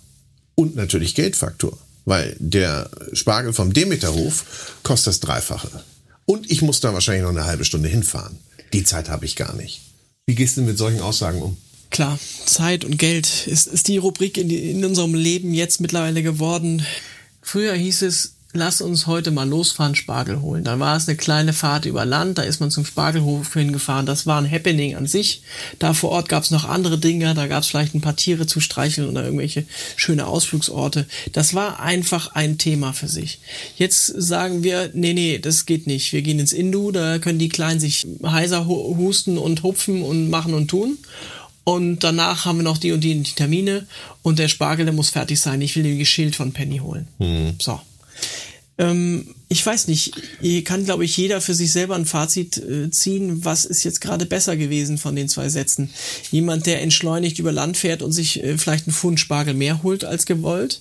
[0.56, 1.78] und natürlich Geldfaktor.
[2.04, 5.70] Weil der Spargel vom Demeterhof kostet das Dreifache.
[6.24, 8.38] Und ich muss da wahrscheinlich noch eine halbe Stunde hinfahren.
[8.72, 9.80] Die Zeit habe ich gar nicht.
[10.26, 11.56] Wie gehst du mit solchen Aussagen um?
[11.90, 16.86] Klar, Zeit und Geld ist, ist die Rubrik in, in unserem Leben jetzt mittlerweile geworden.
[17.42, 20.64] Früher hieß es, lass uns heute mal losfahren, Spargel holen.
[20.64, 24.06] Dann war es eine kleine Fahrt über Land, da ist man zum Spargelhof hingefahren.
[24.06, 25.42] Das war ein Happening an sich.
[25.78, 28.46] Da vor Ort gab es noch andere Dinge, da gab es vielleicht ein paar Tiere
[28.46, 29.64] zu streicheln oder irgendwelche
[29.96, 31.06] schöne Ausflugsorte.
[31.32, 33.40] Das war einfach ein Thema für sich.
[33.76, 36.12] Jetzt sagen wir, nee, nee, das geht nicht.
[36.12, 40.54] Wir gehen ins Indu, da können die Kleinen sich heiser husten und hupfen und machen
[40.54, 40.98] und tun.
[41.64, 43.86] Und danach haben wir noch die und die, und die Termine
[44.22, 45.60] und der Spargel, der muss fertig sein.
[45.60, 47.06] Ich will den Geschild von Penny holen.
[47.18, 47.54] Mhm.
[47.60, 47.80] So.
[48.78, 52.90] Ähm, ich weiß nicht, hier kann, glaube ich, jeder für sich selber ein Fazit äh,
[52.90, 55.90] ziehen, was ist jetzt gerade besser gewesen von den zwei Sätzen.
[56.30, 60.04] Jemand, der entschleunigt über Land fährt und sich äh, vielleicht einen Pfund Spargel mehr holt
[60.04, 60.80] als gewollt.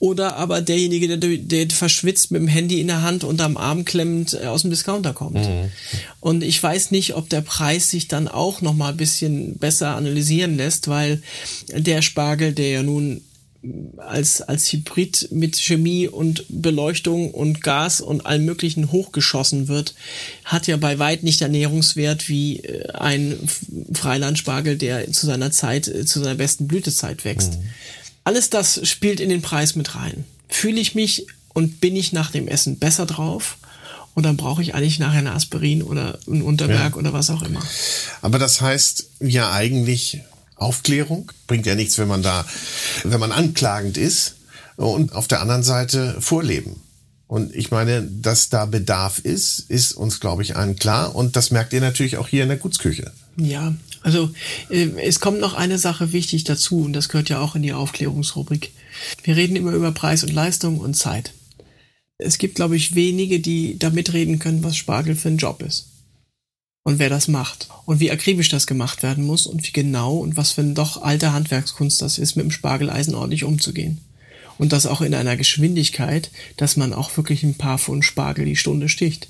[0.00, 3.84] Oder aber derjenige, der, der verschwitzt mit dem Handy in der Hand und am Arm
[3.84, 5.34] klemmend äh, aus dem Discounter kommt.
[5.34, 5.70] Mhm.
[6.20, 9.96] Und ich weiß nicht, ob der Preis sich dann auch noch mal ein bisschen besser
[9.96, 11.20] analysieren lässt, weil
[11.72, 13.22] der Spargel, der ja nun
[13.96, 19.94] als, als Hybrid mit Chemie und Beleuchtung und Gas und allem möglichen hochgeschossen wird,
[20.44, 23.36] hat ja bei weit nicht Ernährungswert wie äh, ein
[23.92, 27.54] Freilandspargel, der zu seiner Zeit, äh, zu seiner besten Blütezeit wächst.
[27.54, 27.66] Mhm.
[28.24, 30.24] Alles das spielt in den Preis mit rein.
[30.48, 33.58] Fühle ich mich und bin ich nach dem Essen besser drauf?
[34.14, 36.96] Und dann brauche ich eigentlich nachher eine Aspirin oder ein Unterberg ja.
[36.96, 37.62] oder was auch immer.
[38.20, 40.20] Aber das heißt ja eigentlich,
[40.58, 41.32] Aufklärung.
[41.46, 42.44] Bringt ja nichts, wenn man da,
[43.04, 44.36] wenn man anklagend ist.
[44.76, 46.80] Und auf der anderen Seite Vorleben.
[47.26, 51.14] Und ich meine, dass da Bedarf ist, ist uns, glaube ich, allen klar.
[51.14, 53.12] Und das merkt ihr natürlich auch hier in der Gutsküche.
[53.36, 54.30] Ja, also
[54.70, 57.72] äh, es kommt noch eine Sache wichtig dazu und das gehört ja auch in die
[57.72, 58.72] Aufklärungsrubrik.
[59.24, 61.32] Wir reden immer über Preis und Leistung und Zeit.
[62.16, 65.86] Es gibt, glaube ich, wenige, die da mitreden können, was Spargel für ein Job ist
[66.88, 70.38] und wer das macht und wie akribisch das gemacht werden muss und wie genau und
[70.38, 73.98] was für eine doch alte Handwerkskunst das ist, mit dem Spargeleisen ordentlich umzugehen.
[74.56, 78.56] Und das auch in einer Geschwindigkeit, dass man auch wirklich ein paar Pfund Spargel die
[78.56, 79.28] Stunde sticht.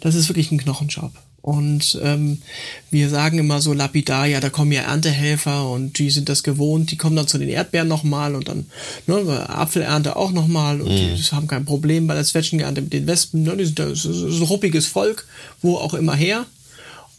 [0.00, 1.12] Das ist wirklich ein Knochenjob.
[1.40, 2.42] Und ähm,
[2.90, 6.90] wir sagen immer so lapidar, ja, da kommen ja Erntehelfer und die sind das gewohnt,
[6.90, 8.66] die kommen dann zu den Erdbeeren nochmal und dann
[9.06, 11.16] ne, Apfelernte auch nochmal und mm.
[11.16, 13.44] die haben kein Problem bei der Zwetschgenernte mit den Wespen.
[13.44, 15.26] Ne, die sind das ist ein ruppiges Volk,
[15.62, 16.44] wo auch immer her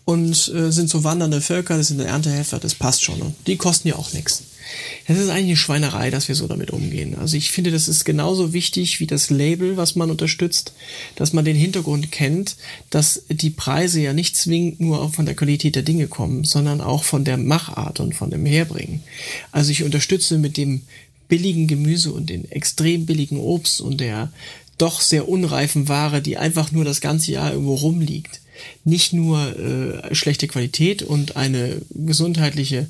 [0.09, 3.21] und äh, sind so wandernde Völker, das sind Erntehelfer, das passt schon.
[3.21, 4.41] Und die kosten ja auch nichts.
[5.05, 7.15] Es ist eigentlich eine Schweinerei, dass wir so damit umgehen.
[7.15, 10.73] Also ich finde, das ist genauso wichtig wie das Label, was man unterstützt,
[11.15, 12.55] dass man den Hintergrund kennt,
[12.89, 17.03] dass die Preise ja nicht zwingend nur von der Qualität der Dinge kommen, sondern auch
[17.03, 19.03] von der Machart und von dem Herbringen.
[19.51, 20.81] Also ich unterstütze mit dem
[21.27, 24.31] billigen Gemüse und den extrem billigen Obst und der
[24.79, 28.39] doch sehr unreifen Ware, die einfach nur das ganze Jahr irgendwo rumliegt.
[28.83, 32.87] Nicht nur äh, schlechte Qualität und eine gesundheitliche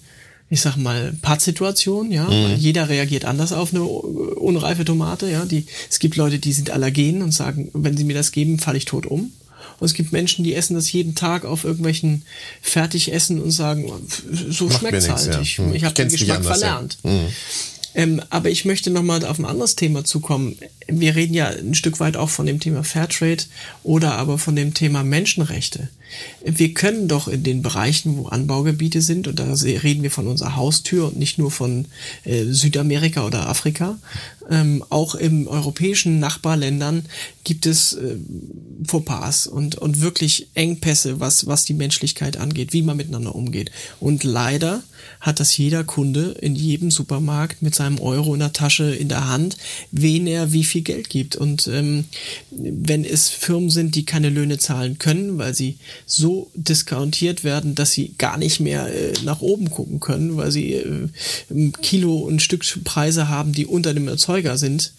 [0.51, 2.23] ich sag mal, Pattsituation, ja.
[2.23, 2.55] Mhm.
[2.57, 5.45] Jeder reagiert anders auf eine unreife Tomate, ja.
[5.45, 8.79] Die, es gibt Leute, die sind allergen und sagen, wenn sie mir das geben, falle
[8.79, 9.31] ich tot um.
[9.79, 12.23] Und es gibt Menschen, die essen das jeden Tag auf irgendwelchen
[12.61, 13.91] Fertigessen und sagen,
[14.49, 15.33] so schmeckt es halt.
[15.33, 15.41] Ja.
[15.41, 15.73] Ich, mhm.
[15.73, 16.97] ich habe den Geschmack anders, verlernt.
[17.03, 17.11] Ja.
[17.11, 17.27] Mhm.
[17.95, 20.57] Ähm, aber ich möchte nochmal auf ein anderes Thema zukommen.
[20.91, 23.43] Wir reden ja ein Stück weit auch von dem Thema Fairtrade
[23.83, 25.89] oder aber von dem Thema Menschenrechte.
[26.43, 30.55] Wir können doch in den Bereichen, wo Anbaugebiete sind, und da reden wir von unserer
[30.55, 31.85] Haustür und nicht nur von
[32.23, 33.99] äh, Südamerika oder Afrika,
[34.49, 37.03] ähm, auch im europäischen Nachbarländern
[37.43, 38.15] gibt es äh,
[38.85, 43.71] Fauxpas und, und wirklich Engpässe, was, was die Menschlichkeit angeht, wie man miteinander umgeht.
[43.99, 44.81] Und leider
[45.21, 49.27] hat das jeder Kunde in jedem Supermarkt mit seinem Euro in der Tasche in der
[49.27, 49.57] Hand,
[49.91, 51.35] wen er wie viel Geld gibt.
[51.35, 52.05] Und ähm,
[52.51, 57.91] wenn es Firmen sind, die keine Löhne zahlen können, weil sie so diskontiert werden, dass
[57.91, 61.07] sie gar nicht mehr äh, nach oben gucken können, weil sie äh,
[61.81, 64.93] Kilo und Stück Preise haben, die unter dem Erzeuger sind,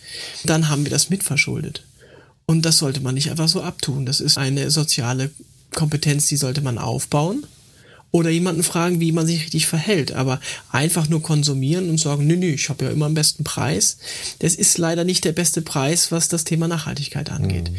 [0.44, 1.84] dann haben wir das mitverschuldet.
[2.46, 4.06] Und das sollte man nicht einfach so abtun.
[4.06, 5.30] Das ist eine soziale
[5.74, 7.44] Kompetenz, die sollte man aufbauen
[8.12, 10.12] oder jemanden fragen, wie man sich richtig verhält.
[10.12, 13.98] Aber einfach nur konsumieren und sagen, nö, nö, ich habe ja immer den besten Preis.
[14.40, 17.70] Das ist leider nicht der beste Preis, was das Thema Nachhaltigkeit angeht.
[17.70, 17.76] Mhm.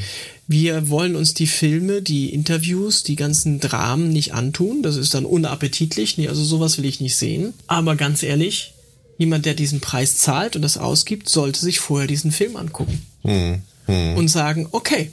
[0.48, 4.84] Wir wollen uns die Filme, die Interviews, die ganzen Dramen nicht antun.
[4.84, 6.18] Das ist dann unappetitlich.
[6.18, 7.54] Nee, also sowas will ich nicht sehen.
[7.68, 8.74] Aber ganz ehrlich,
[9.18, 13.06] jemand, der diesen Preis zahlt und das ausgibt, sollte sich vorher diesen Film angucken.
[13.24, 13.62] Mhm.
[13.88, 14.16] Mhm.
[14.16, 15.12] Und sagen, okay,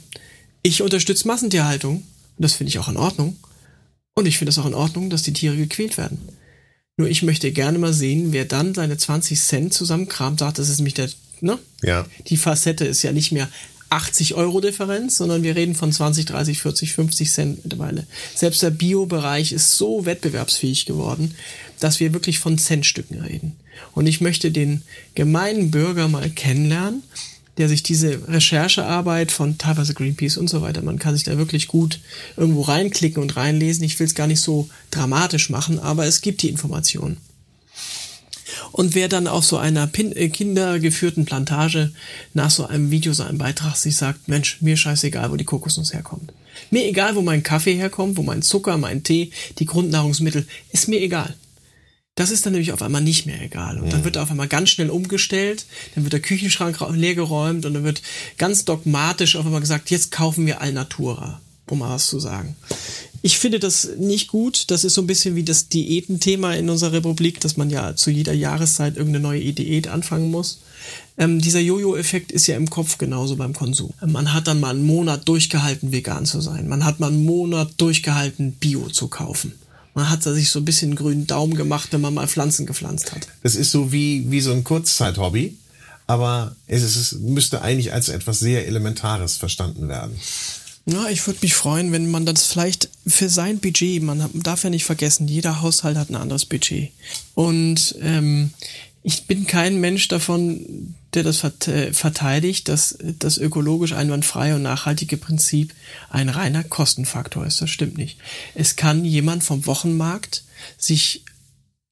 [0.61, 2.03] ich unterstütze Massentierhaltung.
[2.37, 3.35] Das finde ich auch in Ordnung.
[4.19, 6.19] Und ich finde es auch in Ordnung, dass die Tiere gequält werden.
[6.97, 10.79] Nur ich möchte gerne mal sehen, wer dann seine 20 Cent zusammenkramt, sagt, das ist
[10.79, 11.57] nämlich der, ne?
[11.83, 12.05] Ja.
[12.27, 13.47] Die Facette ist ja nicht mehr
[13.87, 18.05] 80 Euro Differenz, sondern wir reden von 20, 30, 40, 50 Cent mittlerweile.
[18.35, 21.33] Selbst der Bio-Bereich ist so wettbewerbsfähig geworden,
[21.79, 23.55] dass wir wirklich von Centstücken reden.
[23.93, 24.81] Und ich möchte den
[25.15, 27.03] gemeinen Bürger mal kennenlernen
[27.59, 31.67] der sich diese Recherchearbeit von teilweise Greenpeace und so weiter, man kann sich da wirklich
[31.67, 31.99] gut
[32.37, 33.83] irgendwo reinklicken und reinlesen.
[33.83, 37.17] Ich will es gar nicht so dramatisch machen, aber es gibt die Informationen.
[38.71, 41.91] Und wer dann auf so einer Pin äh, kindergeführten Plantage
[42.33, 45.93] nach so einem Video, so einem Beitrag sich sagt, Mensch, mir scheißegal, wo die Kokosnuss
[45.93, 46.33] herkommt.
[46.71, 51.01] Mir egal, wo mein Kaffee herkommt, wo mein Zucker, mein Tee, die Grundnahrungsmittel, ist mir
[51.01, 51.35] egal.
[52.19, 53.79] Das ist dann nämlich auf einmal nicht mehr egal.
[53.79, 57.85] Und dann wird auf einmal ganz schnell umgestellt, dann wird der Küchenschrank leergeräumt und dann
[57.85, 58.01] wird
[58.37, 62.57] ganz dogmatisch auf einmal gesagt, jetzt kaufen wir Alnatura, um mal was zu sagen.
[63.21, 64.65] Ich finde das nicht gut.
[64.69, 68.11] Das ist so ein bisschen wie das Diätenthema in unserer Republik, dass man ja zu
[68.11, 70.59] jeder Jahreszeit irgendeine neue Diät anfangen muss.
[71.17, 73.93] Ähm, dieser Jojo-Effekt ist ja im Kopf genauso beim Konsum.
[74.05, 76.67] Man hat dann mal einen Monat durchgehalten, vegan zu sein.
[76.67, 79.53] Man hat mal einen Monat durchgehalten, Bio zu kaufen
[79.93, 83.27] man hat sich so ein bisschen grünen Daumen gemacht, wenn man mal Pflanzen gepflanzt hat.
[83.43, 85.57] Das ist so wie, wie so ein Kurzzeit-Hobby,
[86.07, 90.15] aber es, ist, es müsste eigentlich als etwas sehr Elementares verstanden werden.
[90.85, 94.71] Ja, ich würde mich freuen, wenn man das vielleicht für sein Budget, man darf ja
[94.71, 96.91] nicht vergessen, jeder Haushalt hat ein anderes Budget.
[97.35, 98.51] Und ähm,
[99.01, 105.17] ich bin kein Mensch davon, der das äh, verteidigt, dass das ökologisch einwandfreie und nachhaltige
[105.17, 105.73] Prinzip
[106.09, 107.61] ein reiner Kostenfaktor ist.
[107.61, 108.19] Das stimmt nicht.
[108.55, 110.43] Es kann jemand vom Wochenmarkt
[110.77, 111.23] sich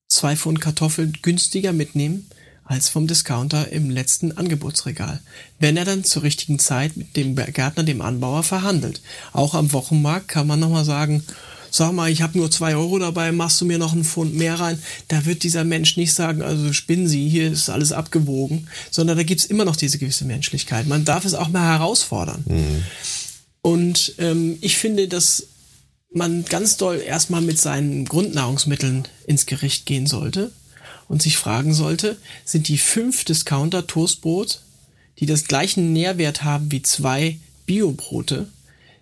[0.08, 2.30] zwei Pfund Kartoffeln günstiger mitnehmen
[2.65, 5.22] als vom Discounter im letzten Angebotsregal,
[5.60, 9.02] wenn er dann zur richtigen Zeit mit dem Gärtner, dem Anbauer verhandelt.
[9.32, 11.24] Auch am Wochenmarkt kann man nochmal sagen,
[11.71, 14.60] sag mal, ich habe nur zwei Euro dabei, machst du mir noch einen Pfund mehr
[14.60, 14.82] rein?
[15.08, 19.23] Da wird dieser Mensch nicht sagen, also spinnen Sie, hier ist alles abgewogen, sondern da
[19.23, 20.88] gibt's immer noch diese gewisse Menschlichkeit.
[20.88, 22.43] Man darf es auch mal herausfordern.
[22.47, 22.84] Mhm.
[23.62, 25.47] Und ähm, ich finde, dass
[26.13, 30.51] man ganz doll erstmal mit seinen Grundnahrungsmitteln ins Gericht gehen sollte
[31.08, 34.62] und sich fragen sollte, sind die fünf Discounter Toastbrot
[35.19, 38.47] die das gleichen Nährwert haben wie zwei Biobrote,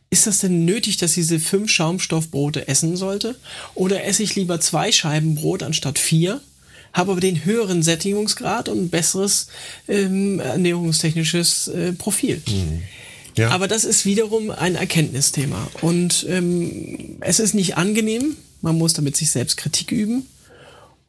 [0.09, 3.35] ist das denn nötig, dass ich diese fünf Schaumstoffbrote essen sollte?
[3.73, 6.41] Oder esse ich lieber zwei Scheiben Brot anstatt vier?
[6.93, 9.47] Habe aber den höheren Sättigungsgrad und ein besseres
[9.87, 12.41] ähm, ernährungstechnisches äh, Profil.
[12.47, 12.83] Mhm.
[13.35, 13.49] Ja.
[13.49, 15.67] Aber das ist wiederum ein Erkenntnisthema.
[15.81, 18.37] Und ähm, es ist nicht angenehm.
[18.61, 20.25] Man muss damit sich selbst Kritik üben.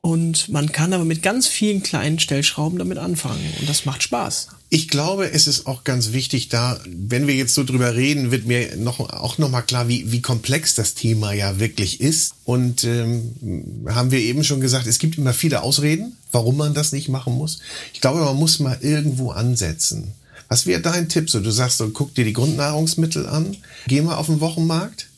[0.07, 3.42] Und man kann aber mit ganz vielen kleinen Stellschrauben damit anfangen.
[3.59, 4.47] Und das macht Spaß.
[4.69, 8.47] Ich glaube, es ist auch ganz wichtig, da, wenn wir jetzt so drüber reden, wird
[8.47, 12.35] mir noch, auch nochmal klar, wie, wie komplex das Thema ja wirklich ist.
[12.45, 16.92] Und ähm, haben wir eben schon gesagt, es gibt immer viele Ausreden, warum man das
[16.92, 17.59] nicht machen muss.
[17.92, 20.12] Ich glaube, man muss mal irgendwo ansetzen.
[20.47, 21.29] Was wäre dein Tipp?
[21.29, 23.57] So, du sagst, so, guck dir die Grundnahrungsmittel an,
[23.88, 25.09] geh mal auf den Wochenmarkt,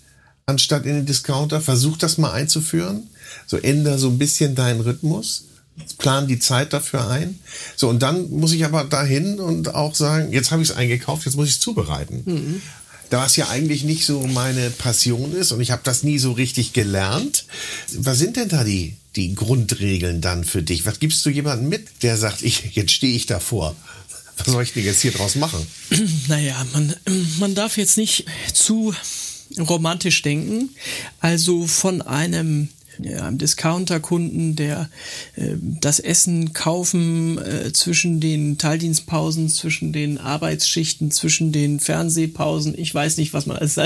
[0.47, 3.03] anstatt in den Discounter, versuch das mal einzuführen
[3.47, 5.45] so änder so ein bisschen deinen Rhythmus,
[5.99, 7.39] plan die Zeit dafür ein.
[7.77, 11.25] So, und dann muss ich aber dahin und auch sagen, jetzt habe ich es eingekauft,
[11.27, 12.23] jetzt muss ich es zubereiten.
[12.25, 12.63] Mhm.
[13.11, 16.33] Da es ja eigentlich nicht so meine Passion ist und ich habe das nie so
[16.33, 17.47] richtig gelernt.
[17.95, 20.85] Was sind denn da die, die Grundregeln dann für dich?
[20.85, 23.75] Was gibst du jemandem mit, der sagt, ich, jetzt stehe ich davor?
[24.37, 25.67] Was soll ich denn jetzt hier draus machen?
[26.29, 26.95] Naja, man,
[27.39, 28.95] man darf jetzt nicht zu
[29.59, 30.71] romantisch denken.
[31.21, 32.69] Also von einem
[33.07, 34.89] einem Discounter-Kunden, der
[35.37, 42.79] äh, das Essen kaufen äh, zwischen den Teildienstpausen, zwischen den Arbeitsschichten, zwischen den Fernsehpausen.
[42.79, 43.79] Ich weiß nicht, was man alles,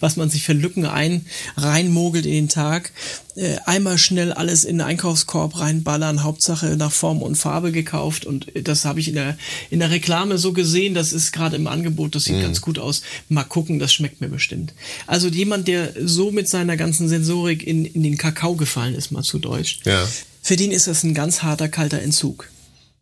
[0.00, 2.92] was man sich für Lücken ein reinmogelt in den Tag.
[3.36, 8.46] Äh, einmal schnell alles in den Einkaufskorb reinballern, Hauptsache nach Form und Farbe gekauft und
[8.62, 9.36] das habe ich in der
[9.70, 12.42] in der Reklame so gesehen, das ist gerade im Angebot, das sieht mhm.
[12.42, 13.02] ganz gut aus.
[13.28, 14.72] Mal gucken, das schmeckt mir bestimmt.
[15.08, 19.24] Also jemand, der so mit seiner ganzen Sensorik in, in den Kakao gefallen ist, mal
[19.24, 19.80] zu Deutsch.
[19.84, 20.06] Ja.
[20.40, 22.48] Für den ist das ein ganz harter, kalter Entzug.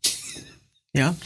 [0.94, 1.16] Ja,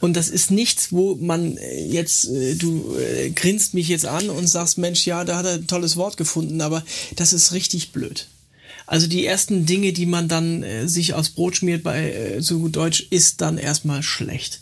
[0.00, 4.28] und das ist nichts, wo man äh, jetzt, äh, du äh, grinst mich jetzt an
[4.28, 6.84] und sagst, Mensch, ja, da hat er ein tolles Wort gefunden, aber
[7.16, 8.26] das ist richtig blöd.
[8.86, 12.58] Also die ersten Dinge, die man dann äh, sich aus Brot schmiert bei äh, so
[12.58, 14.60] gut Deutsch, ist dann erstmal schlecht.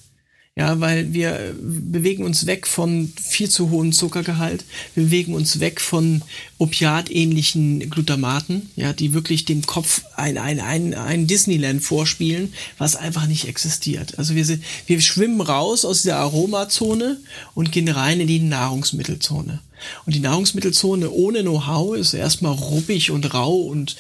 [0.55, 5.61] Ja, weil wir äh, bewegen uns weg von viel zu hohem Zuckergehalt, wir bewegen uns
[5.61, 6.21] weg von
[6.59, 13.27] opiatähnlichen Glutamaten, ja, die wirklich dem Kopf ein, ein, ein, ein Disneyland vorspielen, was einfach
[13.27, 14.19] nicht existiert.
[14.19, 14.47] Also wir,
[14.87, 17.19] wir schwimmen raus aus der Aromazone
[17.55, 19.61] und gehen rein in die Nahrungsmittelzone.
[20.07, 23.97] Und die Nahrungsmittelzone ohne Know-how ist erstmal ruppig und rau und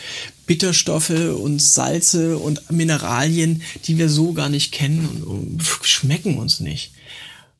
[0.46, 6.92] Bitterstoffe und Salze und Mineralien, die wir so gar nicht kennen und schmecken uns nicht.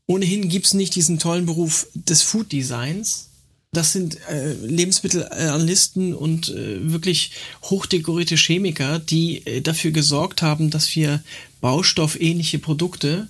[0.06, 3.28] Ohnehin gibt's nicht diesen tollen Beruf des Food Designs.
[3.72, 7.30] Das sind äh, Lebensmittelanalysten und äh, wirklich
[7.62, 11.22] hochdekorierte Chemiker, die äh, dafür gesorgt haben, dass wir
[11.62, 13.28] baustoffähnliche Produkte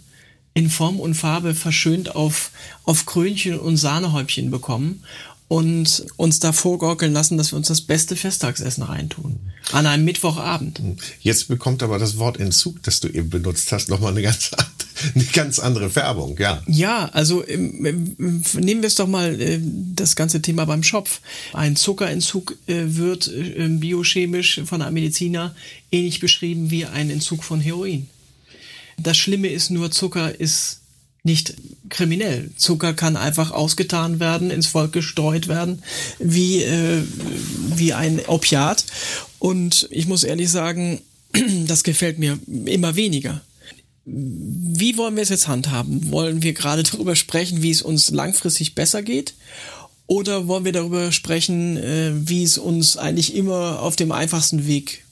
[0.54, 2.50] in Form und Farbe verschönt auf,
[2.84, 5.02] auf Krönchen und Sahnehäubchen bekommen
[5.52, 9.38] und uns da vorgaukeln lassen, dass wir uns das beste Festtagsessen reintun.
[9.72, 10.80] An einem Mittwochabend.
[11.20, 14.50] Jetzt bekommt aber das Wort Entzug, das du eben benutzt hast, nochmal eine ganz,
[15.14, 16.62] eine ganz andere Färbung, ja.
[16.66, 19.60] Ja, also ähm, ähm, nehmen wir es doch mal äh,
[19.94, 21.20] das ganze Thema beim Schopf.
[21.52, 25.54] Ein Zuckerentzug äh, wird äh, biochemisch von einem Mediziner
[25.90, 28.08] ähnlich beschrieben wie ein Entzug von Heroin.
[29.02, 30.80] Das Schlimme ist nur, Zucker ist
[31.24, 31.54] nicht
[31.88, 32.50] kriminell.
[32.56, 35.82] Zucker kann einfach ausgetan werden, ins Volk gestreut werden,
[36.18, 37.02] wie, äh,
[37.76, 38.84] wie ein Opiat.
[39.38, 41.00] Und ich muss ehrlich sagen,
[41.66, 43.42] das gefällt mir immer weniger.
[44.04, 46.10] Wie wollen wir es jetzt handhaben?
[46.10, 49.34] Wollen wir gerade darüber sprechen, wie es uns langfristig besser geht?
[50.06, 55.04] Oder wollen wir darüber sprechen, äh, wie es uns eigentlich immer auf dem einfachsten Weg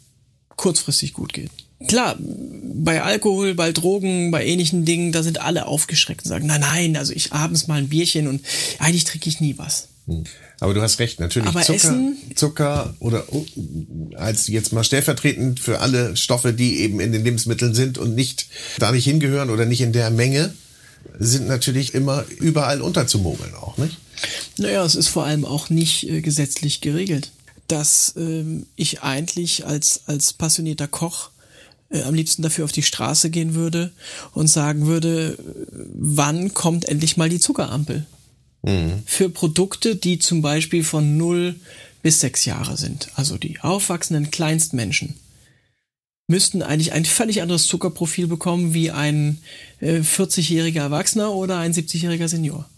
[0.56, 1.50] kurzfristig gut geht?
[1.86, 6.60] Klar, bei Alkohol, bei Drogen, bei ähnlichen Dingen, da sind alle aufgeschreckt und sagen, nein,
[6.60, 8.44] nein, also ich abends mal ein Bierchen und
[8.78, 9.88] eigentlich trinke ich nie was.
[10.06, 10.24] Hm.
[10.60, 13.46] Aber du hast recht, natürlich Aber Zucker, Essen, Zucker oder oh,
[14.14, 18.46] als jetzt mal stellvertretend für alle Stoffe, die eben in den Lebensmitteln sind und nicht
[18.78, 20.54] da nicht hingehören oder nicht in der Menge,
[21.18, 23.96] sind natürlich immer überall unterzumogeln auch, nicht?
[24.58, 27.30] Naja, es ist vor allem auch nicht äh, gesetzlich geregelt,
[27.68, 31.30] dass ähm, ich eigentlich als, als passionierter Koch
[31.90, 33.92] äh, am liebsten dafür auf die Straße gehen würde
[34.32, 35.36] und sagen würde,
[35.94, 38.06] wann kommt endlich mal die Zuckerampel?
[38.62, 39.02] Mhm.
[39.06, 41.56] Für Produkte, die zum Beispiel von 0
[42.02, 45.14] bis 6 Jahre sind, also die aufwachsenden Kleinstmenschen,
[46.28, 49.38] müssten eigentlich ein völlig anderes Zuckerprofil bekommen wie ein
[49.80, 52.68] äh, 40-jähriger Erwachsener oder ein 70-jähriger Senior.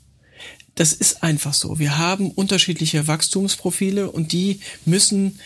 [0.75, 1.79] Das ist einfach so.
[1.79, 5.39] Wir haben unterschiedliche Wachstumsprofile und die müssen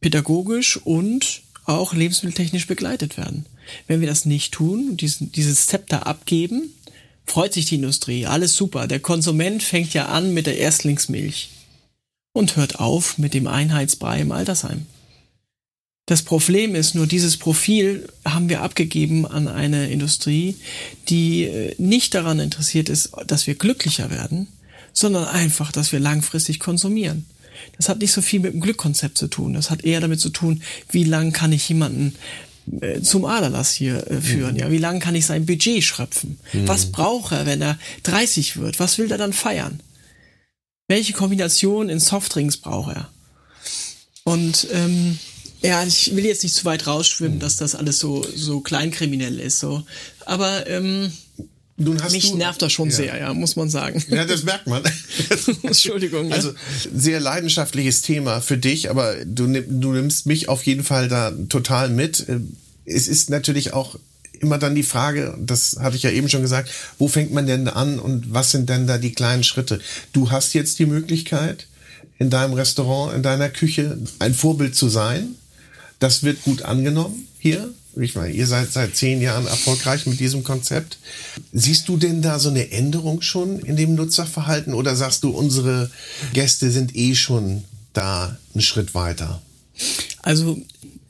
[0.00, 3.46] pädagogisch und auch lebensmitteltechnisch begleitet werden.
[3.86, 6.72] Wenn wir das nicht tun, diesen, dieses Zepter abgeben,
[7.26, 8.86] freut sich die Industrie, alles super.
[8.86, 11.50] Der Konsument fängt ja an mit der Erstlingsmilch
[12.32, 14.86] und hört auf mit dem Einheitsbrei im Altersheim.
[16.06, 20.56] Das Problem ist nur, dieses Profil haben wir abgegeben an eine Industrie,
[21.08, 24.48] die äh, nicht daran interessiert ist, dass wir glücklicher werden,
[24.92, 27.24] sondern einfach, dass wir langfristig konsumieren.
[27.76, 29.54] Das hat nicht so viel mit dem Glückkonzept zu tun.
[29.54, 32.14] Das hat eher damit zu tun, wie lang kann ich jemanden
[32.80, 34.54] äh, zum Aderlass hier äh, führen.
[34.54, 34.60] Mhm.
[34.60, 36.38] Ja, wie lange kann ich sein Budget schröpfen?
[36.52, 36.68] Mhm.
[36.68, 38.80] Was braucht er, wenn er 30 wird?
[38.80, 39.80] Was will er dann feiern?
[40.88, 43.08] Welche Kombination in Softdrinks braucht er?
[44.24, 45.18] Und ähm,
[45.62, 47.40] ja, ich will jetzt nicht zu weit rausschwimmen, mhm.
[47.40, 49.60] dass das alles so so kleinkriminell ist.
[49.60, 49.84] So,
[50.26, 51.12] aber ähm,
[51.76, 52.94] mich du, nervt das schon ja.
[52.94, 54.02] sehr, ja, muss man sagen.
[54.08, 54.82] Ja, das merkt man.
[55.62, 56.32] Entschuldigung.
[56.32, 56.52] Also
[56.94, 61.90] sehr leidenschaftliches Thema für dich, aber du, du nimmst mich auf jeden Fall da total
[61.90, 62.26] mit.
[62.84, 63.98] Es ist natürlich auch
[64.40, 67.66] immer dann die Frage, das hatte ich ja eben schon gesagt, wo fängt man denn
[67.68, 69.80] an und was sind denn da die kleinen Schritte?
[70.12, 71.66] Du hast jetzt die Möglichkeit,
[72.18, 75.34] in deinem Restaurant, in deiner Küche ein Vorbild zu sein.
[75.98, 77.70] Das wird gut angenommen hier.
[77.96, 80.98] Ich meine, ihr seid seit zehn Jahren erfolgreich mit diesem Konzept.
[81.52, 85.90] Siehst du denn da so eine Änderung schon in dem Nutzerverhalten oder sagst du, unsere
[86.32, 89.42] Gäste sind eh schon da einen Schritt weiter?
[90.22, 90.58] Also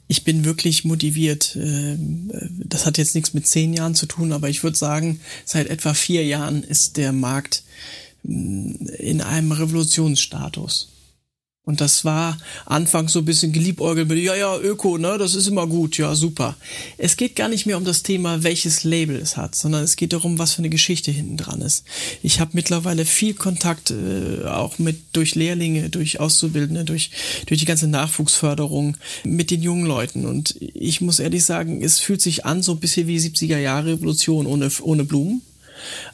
[0.07, 1.57] ich bin wirklich motiviert.
[1.57, 5.69] Ähm, das hat jetzt nichts mit zehn Jahren zu tun, aber ich würde sagen, seit
[5.69, 7.63] etwa vier Jahren ist der Markt
[8.23, 10.94] mm, in einem Revolutionsstatus.
[11.67, 12.37] Und das war
[12.67, 16.15] anfangs so ein bisschen geliebäugelt mit, ja, ja, Öko, ne, das ist immer gut, ja,
[16.15, 16.57] super.
[16.99, 20.13] Es geht gar nicht mehr um das Thema, welches Label es hat, sondern es geht
[20.13, 21.85] darum, was für eine Geschichte hinten dran ist.
[22.23, 27.11] Ich habe mittlerweile viel Kontakt, äh, auch mit durch Lehrlinge, durch Auszubildende, durch,
[27.47, 30.27] durch die ganze Nachwuchsförderung mit den jungen Leuten.
[30.27, 33.93] Und ich muss ehrlich sagen, es fühlt sich an so ein bisschen wie 70er Jahre
[33.93, 35.41] Revolution ohne, ohne Blumen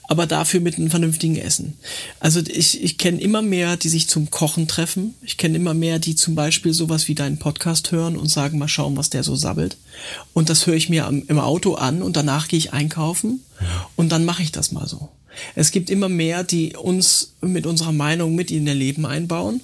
[0.04, 1.74] aber dafür mit einem vernünftigen Essen.
[2.18, 5.14] Also ich, ich kenne immer mehr, die sich zum Kochen treffen.
[5.22, 8.68] Ich kenne immer mehr, die zum Beispiel sowas wie deinen Podcast hören und sagen, mal
[8.68, 9.76] schauen, was der so sabbelt.
[10.32, 13.40] Und das höre ich mir am, im Auto an und danach gehe ich einkaufen
[13.96, 15.10] und dann mache ich das mal so.
[15.54, 19.60] Es gibt immer mehr, die uns mit unserer Meinung mit in ihr Leben einbauen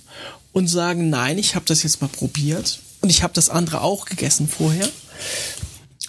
[0.53, 4.05] und sagen, nein, ich habe das jetzt mal probiert und ich habe das andere auch
[4.05, 4.89] gegessen vorher,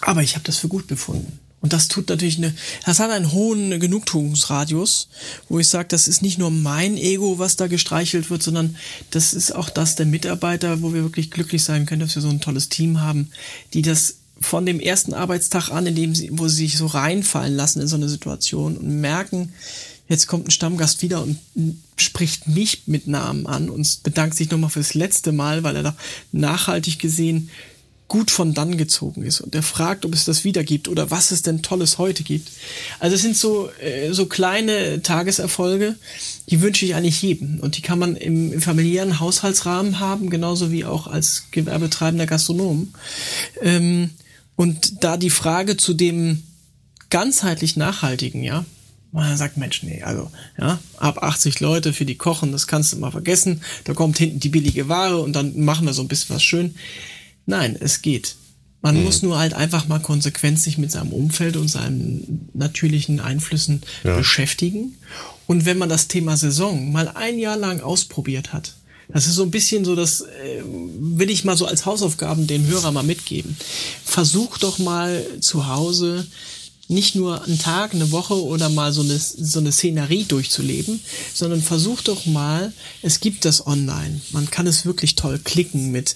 [0.00, 1.38] aber ich habe das für gut befunden.
[1.60, 2.54] Und das tut natürlich eine,
[2.86, 5.08] das hat einen hohen Genugtuungsradius,
[5.48, 8.76] wo ich sage, das ist nicht nur mein Ego, was da gestreichelt wird, sondern
[9.10, 12.28] das ist auch das der Mitarbeiter, wo wir wirklich glücklich sein können, dass wir so
[12.28, 13.30] ein tolles Team haben,
[13.74, 17.56] die das von dem ersten Arbeitstag an, in dem sie, wo sie sich so reinfallen
[17.56, 19.52] lassen in so eine Situation und merken,
[20.08, 21.38] jetzt kommt ein Stammgast wieder und
[21.96, 25.96] spricht mich mit Namen an und bedankt sich nochmal fürs letzte Mal, weil er da
[26.30, 27.50] nachhaltig gesehen
[28.08, 31.30] gut von dann gezogen ist und er fragt, ob es das wieder gibt oder was
[31.30, 32.50] es denn Tolles heute gibt.
[32.98, 35.94] Also es sind so, äh, so kleine Tageserfolge,
[36.48, 40.72] die wünsche ich eigentlich jedem und die kann man im, im familiären Haushaltsrahmen haben, genauso
[40.72, 42.94] wie auch als gewerbetreibender Gastronom.
[43.60, 44.10] Ähm,
[44.56, 46.42] und da die Frage zu dem
[47.10, 48.64] ganzheitlich nachhaltigen, ja,
[49.12, 52.98] man sagt, Mensch, nee, also, ja, ab 80 Leute für die kochen, das kannst du
[52.98, 53.62] mal vergessen.
[53.84, 56.74] Da kommt hinten die billige Ware und dann machen wir so ein bisschen was schön.
[57.48, 58.36] Nein, es geht.
[58.82, 59.04] Man mhm.
[59.04, 64.16] muss nur halt einfach mal konsequent sich mit seinem Umfeld und seinen natürlichen Einflüssen ja.
[64.16, 64.96] beschäftigen.
[65.46, 68.74] Und wenn man das Thema Saison mal ein Jahr lang ausprobiert hat,
[69.10, 72.66] das ist so ein bisschen so, das äh, will ich mal so als Hausaufgaben den
[72.66, 73.56] Hörer mal mitgeben.
[74.04, 76.26] Versuch doch mal zu Hause
[76.88, 81.00] nicht nur einen Tag, eine Woche oder mal so eine, so eine Szenerie durchzuleben,
[81.32, 84.20] sondern versuch doch mal, es gibt das online.
[84.32, 86.14] Man kann es wirklich toll klicken mit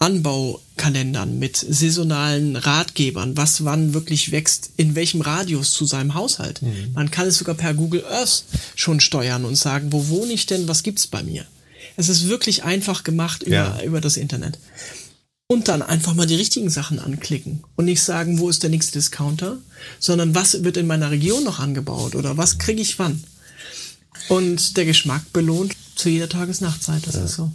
[0.00, 6.62] Anbaukalendern, mit saisonalen Ratgebern, was wann wirklich wächst, in welchem Radius zu seinem Haushalt.
[6.62, 6.92] Mhm.
[6.94, 8.44] Man kann es sogar per Google Earth
[8.76, 11.44] schon steuern und sagen, wo wohne ich denn, was gibt's bei mir?
[11.96, 13.82] Es ist wirklich einfach gemacht über, ja.
[13.82, 14.58] über das Internet.
[15.46, 18.92] Und dann einfach mal die richtigen Sachen anklicken und nicht sagen, wo ist der nächste
[18.92, 19.58] Discounter,
[19.98, 23.22] sondern was wird in meiner Region noch angebaut oder was kriege ich wann.
[24.28, 27.24] Und der Geschmack belohnt zu jeder Tages-Nachtzeit, das ja.
[27.24, 27.52] ist so.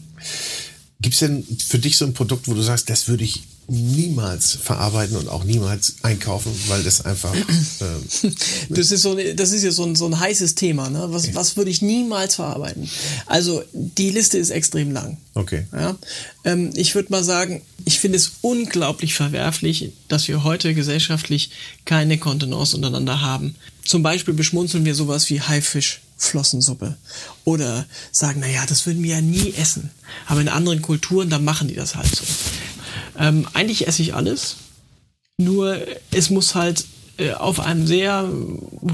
[1.05, 4.53] Gibt es denn für dich so ein Produkt, wo du sagst, das würde ich niemals
[4.53, 7.31] verarbeiten und auch niemals einkaufen, weil das einfach.
[7.81, 8.31] Äh,
[8.69, 10.89] das ist so, das ist ja so ein, so ein heißes Thema.
[10.89, 11.07] Ne?
[11.09, 11.35] Was, okay.
[11.35, 12.89] was würde ich niemals verarbeiten?
[13.25, 15.17] Also die Liste ist extrem lang.
[15.33, 15.67] Okay.
[15.73, 15.97] Ja?
[16.45, 21.51] Ähm, ich würde mal sagen, ich finde es unglaublich verwerflich, dass wir heute gesellschaftlich
[21.83, 23.55] keine Kontenance untereinander haben.
[23.83, 25.99] Zum Beispiel beschmunzeln wir sowas wie Haifisch.
[26.17, 26.97] Flossensuppe.
[27.43, 29.91] Oder sagen, naja, das würden wir ja nie essen.
[30.27, 32.23] Aber in anderen Kulturen, da machen die das halt so.
[33.17, 34.57] Ähm, eigentlich esse ich alles.
[35.37, 35.77] Nur
[36.11, 36.85] es muss halt
[37.17, 38.29] äh, auf einem sehr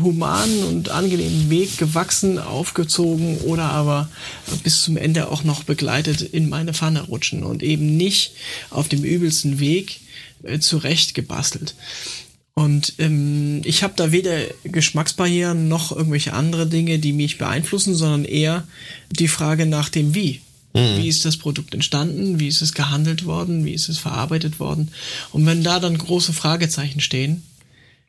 [0.04, 4.10] humanen und angenehmen Weg gewachsen, aufgezogen oder aber
[4.64, 8.34] bis zum Ende auch noch begleitet in meine Pfanne rutschen und eben nicht
[8.70, 10.02] auf dem übelsten Weg
[10.44, 11.76] äh, zurecht gebastelt.
[12.54, 18.26] Und ähm, ich habe da weder Geschmacksbarrieren noch irgendwelche andere Dinge, die mich beeinflussen, sondern
[18.26, 18.68] eher
[19.10, 20.42] die Frage nach dem Wie.
[20.74, 20.98] Mhm.
[20.98, 22.40] Wie ist das Produkt entstanden?
[22.40, 23.66] Wie ist es gehandelt worden?
[23.66, 24.90] Wie ist es verarbeitet worden?
[25.32, 27.44] Und wenn da dann große Fragezeichen stehen,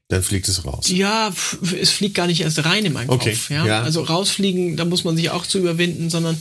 [0.08, 0.88] dann fliegt es raus.
[0.88, 1.32] Ja,
[1.80, 3.30] es fliegt gar nicht erst rein in meinen okay.
[3.30, 3.50] Kopf.
[3.50, 3.64] Ja?
[3.64, 3.82] ja?
[3.82, 6.36] Also rausfliegen, da muss man sich auch zu überwinden, sondern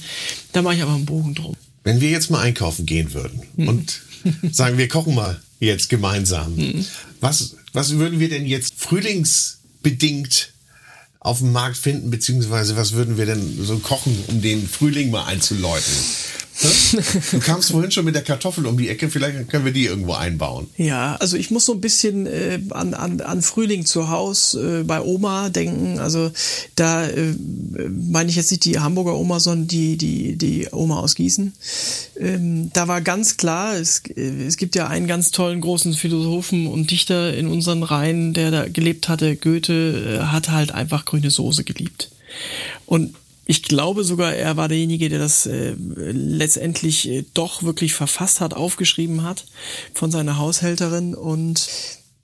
[0.52, 1.56] da mache ich aber einen Bogen drum.
[1.84, 3.68] Wenn wir jetzt mal einkaufen gehen würden mhm.
[3.70, 4.02] und
[4.52, 6.86] sagen, wir kochen mal jetzt gemeinsam, mhm.
[7.20, 10.53] was, was würden wir denn jetzt frühlingsbedingt
[11.20, 15.26] auf dem Markt finden, beziehungsweise was würden wir denn so kochen, um den Frühling mal
[15.26, 15.93] einzuläuten?
[17.32, 20.14] Du kamst vorhin schon mit der Kartoffel um die Ecke, vielleicht können wir die irgendwo
[20.14, 20.68] einbauen.
[20.78, 24.84] Ja, also ich muss so ein bisschen äh, an, an, an Frühling zu Hause äh,
[24.84, 25.99] bei Oma denken.
[25.99, 26.32] Also
[26.76, 27.34] da äh,
[27.89, 31.53] meine ich jetzt nicht die Hamburger Oma, sondern die, die, die Oma aus Gießen.
[32.20, 36.68] Ähm, da war ganz klar, es, äh, es gibt ja einen ganz tollen großen Philosophen
[36.68, 39.36] und Dichter in unseren Reihen, der da gelebt hatte.
[39.36, 42.12] Goethe äh, hat halt einfach grüne Soße geliebt.
[42.86, 48.39] Und ich glaube sogar, er war derjenige, der das äh, letztendlich äh, doch wirklich verfasst
[48.39, 49.45] hat, aufgeschrieben hat
[49.93, 51.67] von seiner Haushälterin und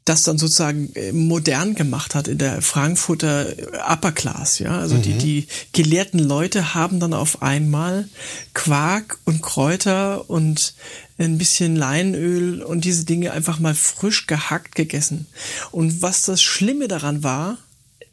[0.07, 3.47] das dann sozusagen äh, modern gemacht hat in der Frankfurter
[3.87, 4.79] Upper Class, ja.
[4.79, 5.01] Also mhm.
[5.01, 8.07] die, die gelehrten Leute haben dann auf einmal
[8.53, 10.75] Quark und Kräuter und
[11.17, 15.25] ein bisschen Leinöl und diese Dinge einfach mal frisch gehackt gegessen.
[15.71, 17.57] Und was das Schlimme daran war,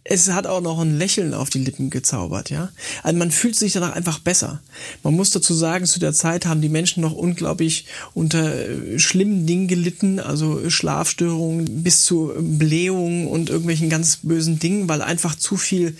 [0.07, 2.69] es hat auch noch ein Lächeln auf die Lippen gezaubert, ja.
[3.03, 4.61] Also man fühlt sich danach einfach besser.
[5.03, 9.47] Man muss dazu sagen, zu der Zeit haben die Menschen noch unglaublich unter äh, schlimmen
[9.47, 15.57] Dingen gelitten, also Schlafstörungen bis zu Blähungen und irgendwelchen ganz bösen Dingen, weil einfach zu
[15.57, 15.97] viel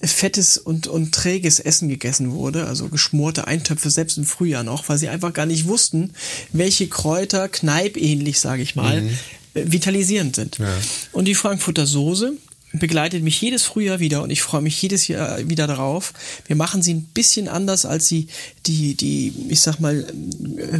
[0.00, 4.98] fettes und, und träges Essen gegessen wurde, also geschmorte Eintöpfe, selbst im Frühjahr noch, weil
[4.98, 6.12] sie einfach gar nicht wussten,
[6.52, 9.18] welche Kräuter, kneipähnlich, sage ich mal, mhm.
[9.54, 10.58] Äh, vitalisierend sind.
[10.58, 10.72] Ja.
[11.12, 12.34] Und die Frankfurter Soße,
[12.72, 16.12] begleitet mich jedes Frühjahr wieder und ich freue mich jedes Jahr wieder darauf.
[16.46, 18.28] Wir machen sie ein bisschen anders als sie,
[18.66, 20.06] die, die, ich sag mal,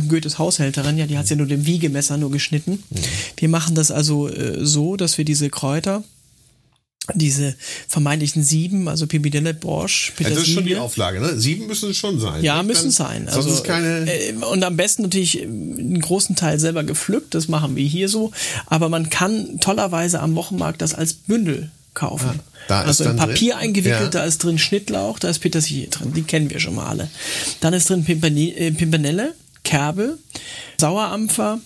[0.08, 2.82] Goethes Haushälterin, ja, die hat ja nur dem Wiegemesser nur geschnitten.
[2.90, 2.98] Mhm.
[3.36, 6.04] Wir machen das also äh, so, dass wir diese Kräuter,
[7.14, 7.54] diese
[7.88, 10.34] vermeintlichen sieben, also Pipidelle, Borsch, Petersilie.
[10.34, 11.40] Ja, das ist schon die Auflage, ne?
[11.40, 12.44] Sieben müssen es schon sein.
[12.44, 13.28] Ja, müssen sein.
[13.28, 17.76] Also, sonst keine äh, und am besten natürlich einen großen Teil selber gepflückt, das machen
[17.76, 18.32] wir hier so.
[18.66, 22.40] Aber man kann tollerweise am Wochenmarkt das als Bündel kaufen.
[22.68, 23.62] Ja, also in Papier drin.
[23.62, 24.20] eingewickelt, ja.
[24.20, 27.10] da ist drin Schnittlauch, da ist Petersilie drin, die kennen wir schon mal alle.
[27.60, 29.34] Dann ist drin äh, Pimpernelle,
[29.64, 30.18] Kerbe,
[30.78, 31.60] Sauerampfer,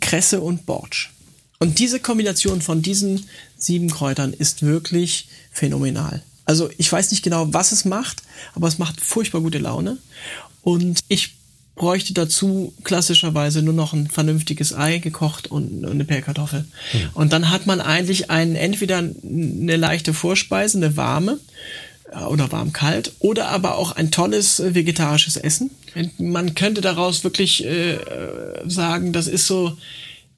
[0.00, 1.10] Kresse und Bortsch.
[1.58, 6.22] Und diese Kombination von diesen sieben Kräutern ist wirklich phänomenal.
[6.44, 8.22] Also ich weiß nicht genau, was es macht,
[8.54, 9.98] aber es macht furchtbar gute Laune.
[10.62, 11.35] Und ich
[11.76, 16.64] bräuchte dazu klassischerweise nur noch ein vernünftiges Ei gekocht und eine Pellkartoffel.
[16.90, 17.00] Hm.
[17.14, 21.38] Und dann hat man eigentlich einen, entweder eine leichte Vorspeise, eine warme
[22.12, 25.70] äh, oder warm-kalt oder aber auch ein tolles äh, vegetarisches Essen.
[26.18, 27.98] Man könnte daraus wirklich äh,
[28.66, 29.76] sagen, das ist so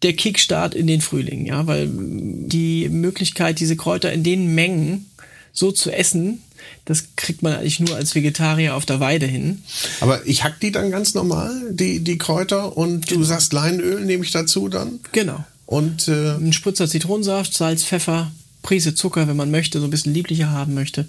[0.03, 5.07] der Kickstart in den Frühling, ja, weil die Möglichkeit, diese Kräuter in den Mengen
[5.53, 6.43] so zu essen,
[6.84, 9.62] das kriegt man eigentlich nur als Vegetarier auf der Weide hin.
[10.00, 13.20] Aber ich hack die dann ganz normal, die, die Kräuter, und genau.
[13.20, 15.00] du sagst Leinöl nehme ich dazu dann?
[15.12, 15.44] Genau.
[15.66, 18.30] Und äh, ein Spritzer Zitronensaft, Salz, Pfeffer,
[18.62, 21.08] Prise Zucker, wenn man möchte, so ein bisschen lieblicher haben möchte.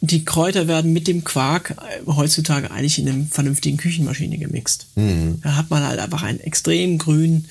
[0.00, 4.86] Die Kräuter werden mit dem Quark äh, heutzutage eigentlich in einer vernünftigen Küchenmaschine gemixt.
[4.96, 5.40] Mhm.
[5.42, 7.44] Da hat man halt einfach einen extrem grün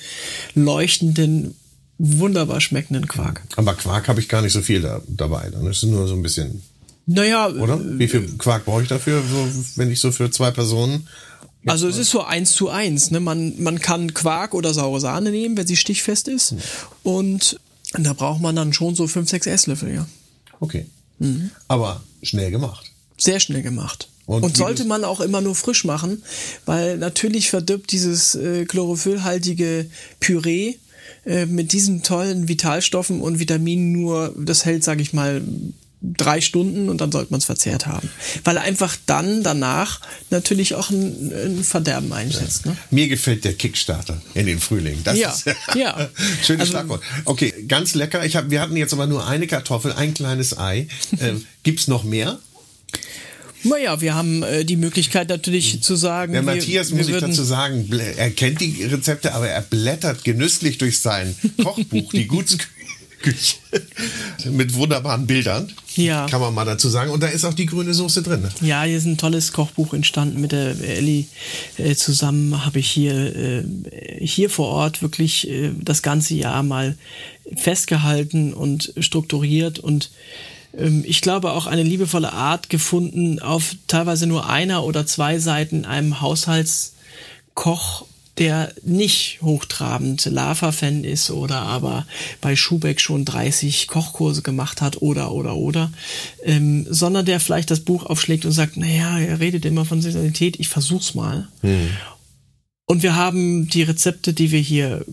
[0.54, 1.54] leuchtenden,
[1.96, 3.42] wunderbar schmeckenden Quark.
[3.56, 5.48] Aber Quark habe ich gar nicht so viel da, dabei.
[5.50, 6.62] Dann ist es nur so ein bisschen
[7.12, 7.48] naja.
[7.48, 7.80] Oder?
[7.98, 9.22] Wie viel Quark brauche ich dafür,
[9.76, 11.08] wenn ich so für zwei Personen.
[11.64, 13.10] Also es ist so eins zu eins.
[13.10, 13.20] Ne?
[13.20, 16.52] Man, man kann Quark oder saure Sahne nehmen, wenn sie stichfest ist.
[16.52, 16.58] Mhm.
[17.04, 17.60] Und
[17.92, 20.06] da braucht man dann schon so fünf, sechs Esslöffel, ja.
[20.60, 20.86] Okay.
[21.18, 21.50] Mhm.
[21.68, 22.90] Aber schnell gemacht.
[23.16, 24.08] Sehr schnell gemacht.
[24.26, 26.22] Und, und sollte man auch immer nur frisch machen,
[26.64, 29.86] weil natürlich verdirbt dieses äh, chlorophyllhaltige
[30.20, 30.76] Püree
[31.26, 35.42] äh, mit diesen tollen Vitalstoffen und Vitaminen nur, das hält, sage ich mal,
[36.02, 38.10] drei Stunden und dann sollte man es verzehrt haben.
[38.44, 40.00] Weil einfach dann danach
[40.30, 42.66] natürlich auch ein, ein Verderben einsetzt.
[42.66, 42.76] Ne?
[42.90, 45.00] Mir gefällt der Kickstarter in den Frühling.
[45.04, 46.10] Das ja, ist ja.
[46.42, 47.02] schönes also, Schlagwort.
[47.24, 48.24] Okay, ganz lecker.
[48.24, 50.88] Ich hab, wir hatten jetzt aber nur eine Kartoffel, ein kleines Ei.
[51.18, 52.38] Äh, gibt's noch mehr?
[53.64, 55.82] Naja, wir haben äh, die Möglichkeit natürlich hm.
[55.82, 56.32] zu sagen.
[56.32, 60.24] Der wir, Matthias, wir muss ich dazu sagen, er kennt die Rezepte, aber er blättert
[60.24, 62.68] genüsslich durch sein Kochbuch, die Gutsküche
[63.22, 63.56] Küche.
[64.50, 65.72] Mit wunderbaren Bildern.
[65.96, 66.26] Ja.
[66.26, 67.10] Kann man mal dazu sagen.
[67.10, 68.42] Und da ist auch die grüne Soße drin.
[68.42, 68.50] Ne?
[68.60, 71.28] Ja, hier ist ein tolles Kochbuch entstanden mit der Elli
[71.78, 72.64] äh, zusammen.
[72.64, 73.64] Habe ich hier, äh,
[74.20, 76.96] hier vor Ort wirklich äh, das ganze Jahr mal
[77.56, 80.10] festgehalten und strukturiert und
[80.76, 85.84] ähm, ich glaube auch eine liebevolle Art gefunden, auf teilweise nur einer oder zwei Seiten
[85.84, 88.06] einem Haushaltskoch
[88.38, 92.06] der nicht hochtrabend Lava-Fan ist oder aber
[92.40, 95.92] bei Schubeck schon 30 Kochkurse gemacht hat oder oder oder,
[96.42, 100.58] ähm, sondern der vielleicht das Buch aufschlägt und sagt, naja, er redet immer von Saisonalität,
[100.58, 101.48] ich versuch's mal.
[101.60, 101.90] Hm.
[102.86, 105.04] Und wir haben die Rezepte, die wir hier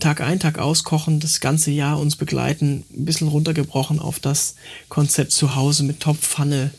[0.00, 4.56] Tag ein, Tag auskochen, das ganze Jahr uns begleiten, ein bisschen runtergebrochen auf das
[4.88, 6.72] Konzept zu Hause mit Topf, Pfanne,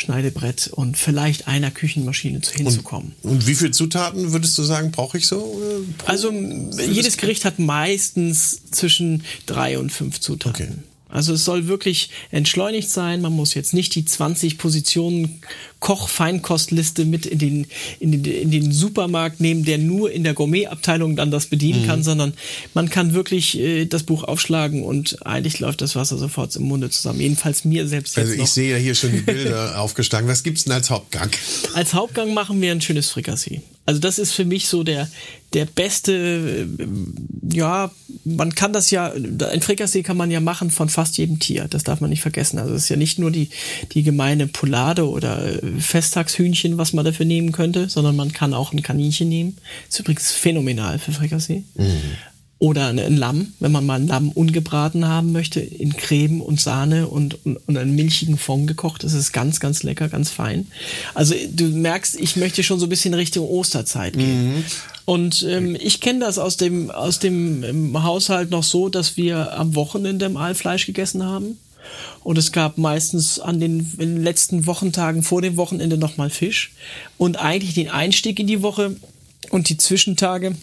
[0.00, 3.14] Schneidebrett und vielleicht einer Küchenmaschine hinzukommen.
[3.22, 5.60] Und, und wie viele Zutaten würdest du sagen, brauche ich so?
[5.62, 10.66] Äh, also jedes Gericht hat meistens zwischen drei und fünf Zutaten.
[10.66, 10.74] Okay.
[11.08, 13.20] Also es soll wirklich entschleunigt sein.
[13.22, 15.40] Man muss jetzt nicht die 20 Positionen
[15.80, 17.66] Koch-Feinkostliste mit in den,
[18.00, 21.86] in, den, in den Supermarkt nehmen, der nur in der Gourmet-Abteilung dann das bedienen mhm.
[21.86, 22.34] kann, sondern
[22.74, 26.90] man kann wirklich äh, das Buch aufschlagen und eigentlich läuft das Wasser sofort im Munde
[26.90, 27.20] zusammen.
[27.20, 28.46] Jedenfalls mir selbst jetzt Also ich noch.
[28.46, 30.28] sehe ja hier schon die Bilder aufgeschlagen.
[30.28, 31.30] Was gibt's denn als Hauptgang?
[31.74, 33.62] Als Hauptgang machen wir ein schönes Frikassee.
[33.88, 35.08] Also das ist für mich so der,
[35.54, 37.90] der beste, äh, ja,
[38.26, 41.68] man kann das ja, ein Frikassee kann man ja machen von fast jedem Tier.
[41.70, 42.58] Das darf man nicht vergessen.
[42.58, 43.48] Also es ist ja nicht nur die,
[43.92, 48.74] die gemeine Poulade oder äh, Festtagshühnchen, was man dafür nehmen könnte, sondern man kann auch
[48.74, 49.56] ein Kaninchen nehmen.
[49.88, 51.64] ist übrigens phänomenal für Frikassee.
[51.74, 52.02] Mhm.
[52.60, 57.06] Oder ein Lamm, wenn man mal ein Lamm ungebraten haben möchte, in Creme und Sahne
[57.06, 59.04] und, und, und einen milchigen Fond gekocht.
[59.04, 60.66] Das ist ganz, ganz lecker, ganz fein.
[61.14, 64.56] Also du merkst, ich möchte schon so ein bisschen Richtung Osterzeit gehen.
[64.56, 64.64] Mhm.
[65.04, 69.56] Und ähm, ich kenne das aus dem, aus dem ähm, Haushalt noch so, dass wir
[69.56, 71.58] am Wochenende mal Fleisch gegessen haben.
[72.24, 76.72] Und es gab meistens an den, den letzten Wochentagen vor dem Wochenende nochmal Fisch.
[77.16, 78.96] Und eigentlich den Einstieg in die Woche
[79.50, 80.54] und die Zwischentage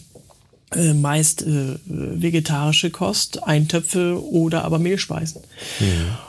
[0.74, 5.42] äh, meist äh, vegetarische Kost, Eintöpfe oder aber Mehlspeisen.
[5.80, 6.26] Ja.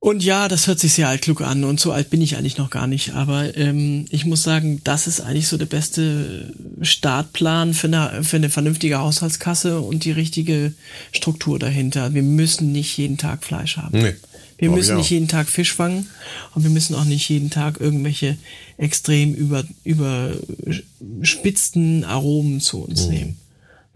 [0.00, 2.70] Und ja, das hört sich sehr altklug an und so alt bin ich eigentlich noch
[2.70, 3.14] gar nicht.
[3.14, 8.36] Aber ähm, ich muss sagen, das ist eigentlich so der beste Startplan für eine, für
[8.36, 10.72] eine vernünftige Haushaltskasse und die richtige
[11.10, 12.14] Struktur dahinter.
[12.14, 14.00] Wir müssen nicht jeden Tag Fleisch haben.
[14.00, 14.14] Nee.
[14.56, 16.08] Wir müssen nicht jeden Tag Fisch fangen
[16.54, 18.36] und wir müssen auch nicht jeden Tag irgendwelche
[18.76, 23.12] extrem über, überspitzten Aromen zu uns mhm.
[23.12, 23.36] nehmen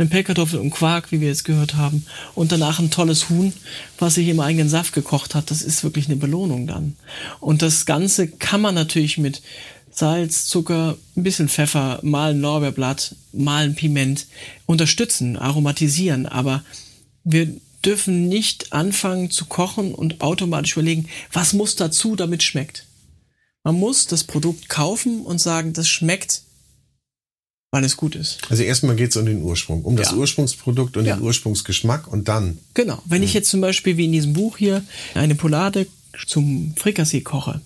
[0.02, 3.52] mit Pellkartoffeln und Quark, wie wir jetzt gehört haben, und danach ein tolles Huhn,
[3.98, 5.50] was sich im eigenen Saft gekocht hat.
[5.50, 6.96] Das ist wirklich eine Belohnung dann.
[7.40, 9.42] Und das Ganze kann man natürlich mit
[9.90, 14.26] Salz, Zucker, ein bisschen Pfeffer, mal ein Lorbeerblatt, mal ein Piment
[14.66, 16.26] unterstützen, aromatisieren.
[16.26, 16.64] Aber
[17.24, 17.48] wir
[17.84, 22.86] dürfen nicht anfangen zu kochen und automatisch überlegen, was muss dazu, damit schmeckt.
[23.64, 26.42] Man muss das Produkt kaufen und sagen, das schmeckt
[27.72, 28.38] weil es gut ist.
[28.50, 30.02] Also erstmal geht es um den Ursprung, um ja.
[30.02, 31.16] das Ursprungsprodukt und ja.
[31.16, 32.58] den Ursprungsgeschmack und dann.
[32.74, 33.02] Genau.
[33.06, 33.24] Wenn hm.
[33.24, 35.86] ich jetzt zum Beispiel wie in diesem Buch hier eine Poulade
[36.26, 37.62] zum Frikassee koche,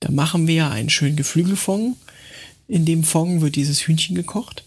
[0.00, 1.96] da machen wir einen schönen Geflügelfond.
[2.68, 4.64] In dem Fond wird dieses Hühnchen gekocht.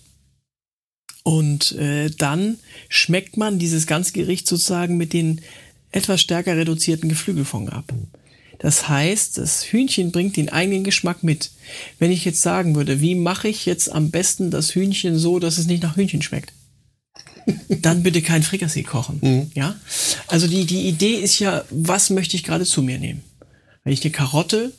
[1.24, 2.58] Und äh, dann
[2.90, 5.42] schmeckt man dieses ganze Gericht sozusagen mit den
[5.92, 7.94] etwas stärker reduzierten Geflügelfond ab.
[8.60, 11.52] Das heißt, das Hühnchen bringt den eigenen Geschmack mit.
[11.98, 15.58] Wenn ich jetzt sagen würde, wie mache ich jetzt am besten das Hühnchen so, dass
[15.58, 16.54] es nicht nach Hühnchen schmeckt?
[17.70, 19.20] Dann bitte kein Frikassee kochen.
[19.22, 19.52] Mhm.
[19.56, 19.76] Ja?
[20.28, 23.24] Also die, die Idee ist ja, was möchte ich gerade zu mir nehmen?
[23.84, 24.74] Wenn ich eine Karotte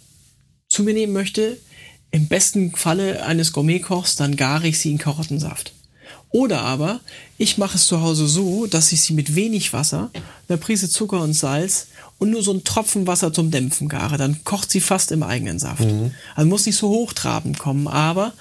[0.68, 1.57] zu mir nehmen möchte,
[2.11, 5.72] im besten Falle eines Gourmetkochs, dann gare ich sie in Karottensaft.
[6.33, 7.01] Oder aber
[7.39, 10.11] ich mache es zu Hause so, dass ich sie mit wenig Wasser,
[10.49, 14.16] einer Prise Zucker und Salz und nur so ein Tropfen Wasser zum Dämpfen gare.
[14.16, 15.81] Dann kocht sie fast im eigenen Saft.
[15.81, 16.12] Mhm.
[16.37, 17.89] Also muss nicht so hochtrabend kommen.
[17.89, 18.33] Aber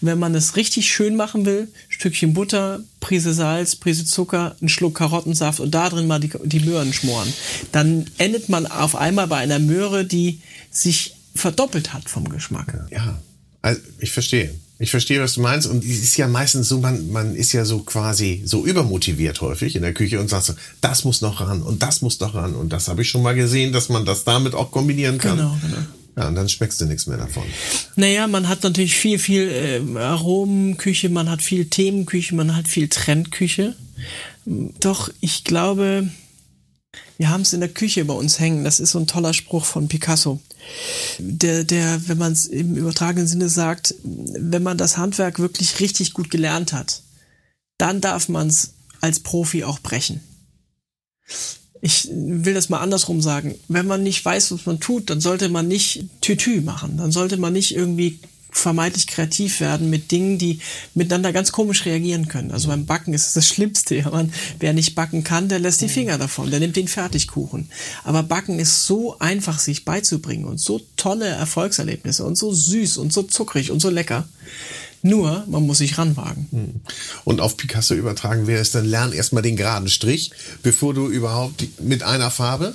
[0.00, 4.96] wenn man es richtig schön machen will, Stückchen Butter, Prise Salz, Prise Zucker, ein Schluck
[4.96, 7.32] Karottensaft und da drin mal die, die Möhren schmoren,
[7.72, 10.40] dann endet man auf einmal bei einer Möhre, die
[10.70, 12.88] sich verdoppelt hat vom Geschmack.
[12.90, 13.22] Ja,
[13.62, 14.52] also ich verstehe.
[14.80, 15.66] Ich verstehe, was du meinst.
[15.66, 19.74] Und es ist ja meistens so, man, man ist ja so quasi so übermotiviert häufig
[19.74, 22.54] in der Küche und sagt so, das muss noch ran und das muss noch ran.
[22.54, 25.36] Und das habe ich schon mal gesehen, dass man das damit auch kombinieren kann.
[25.36, 25.78] Genau, genau.
[26.16, 27.44] Ja, und dann schmeckst du nichts mehr davon.
[27.94, 32.88] Naja, man hat natürlich viel, viel äh, Aromenküche, man hat viel Themenküche, man hat viel
[32.88, 33.76] Trendküche.
[34.80, 36.08] Doch ich glaube,
[37.18, 38.64] wir haben es in der Küche bei uns hängen.
[38.64, 40.40] Das ist so ein toller Spruch von Picasso.
[41.18, 46.14] Der, der, wenn man es im übertragenen Sinne sagt, wenn man das Handwerk wirklich richtig
[46.14, 47.02] gut gelernt hat,
[47.76, 50.20] dann darf man es als Profi auch brechen.
[51.80, 53.54] ich will das mal andersrum sagen.
[53.68, 56.96] Wenn man nicht weiß, was man tut, dann sollte man nicht Tütü machen.
[56.96, 58.20] Dann sollte man nicht irgendwie
[58.50, 60.60] vermeintlich kreativ werden mit Dingen, die
[60.94, 62.50] miteinander ganz komisch reagieren können.
[62.50, 63.96] Also beim Backen ist es das Schlimmste.
[63.96, 67.70] Ja, man, wer nicht backen kann, der lässt die Finger davon, der nimmt den Fertigkuchen.
[68.04, 73.12] Aber Backen ist so einfach, sich beizubringen und so tolle Erfolgserlebnisse und so süß und
[73.12, 74.28] so zuckrig und so lecker.
[75.02, 76.82] Nur, man muss sich ranwagen.
[77.24, 80.32] Und auf Picasso übertragen wäre es dann, lern erstmal den geraden Strich,
[80.64, 82.74] bevor du überhaupt mit einer Farbe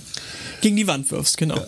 [0.63, 1.59] Gegen die Wand wirfst, genau.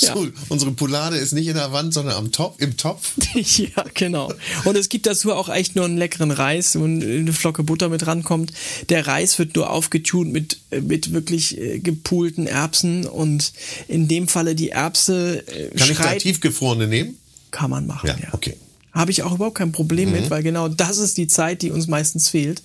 [0.00, 3.12] So, unsere Poulade ist nicht in der Wand, sondern am Top, im Topf.
[3.34, 4.32] ja, genau.
[4.64, 8.06] Und es gibt dazu auch echt nur einen leckeren Reis, wo eine Flocke Butter mit
[8.06, 8.52] rankommt.
[8.88, 13.52] Der Reis wird nur aufgetunt mit, mit wirklich äh, gepulten Erbsen und
[13.88, 17.16] in dem Falle die Erbse äh, Kann ich da schreit, tiefgefrorene nehmen?
[17.50, 18.28] kann man machen, Ja, ja.
[18.32, 18.56] okay.
[18.92, 21.86] Habe ich auch überhaupt kein Problem mit, weil genau das ist die Zeit, die uns
[21.86, 22.62] meistens fehlt,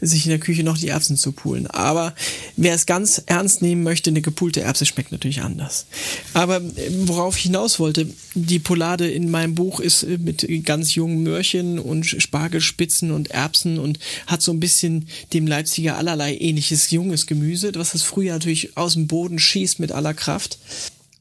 [0.00, 1.66] sich in der Küche noch die Erbsen zu poolen.
[1.66, 2.14] Aber
[2.56, 5.86] wer es ganz ernst nehmen möchte, eine gepulte Erbse schmeckt natürlich anders.
[6.32, 10.94] Aber äh, worauf ich hinaus wollte, die Poulade in meinem Buch ist äh, mit ganz
[10.94, 16.90] jungen Möhrchen und Spargelspitzen und Erbsen und hat so ein bisschen dem Leipziger allerlei ähnliches
[16.90, 20.58] junges Gemüse, was das Frühjahr natürlich aus dem Boden schießt mit aller Kraft.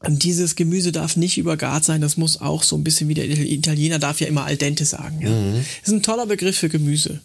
[0.05, 3.27] Und dieses Gemüse darf nicht übergart sein, das muss auch so ein bisschen wie der
[3.27, 5.21] Italiener darf ja immer al dente sagen.
[5.21, 5.29] Ja.
[5.29, 7.21] Das ist ein toller Begriff für Gemüse.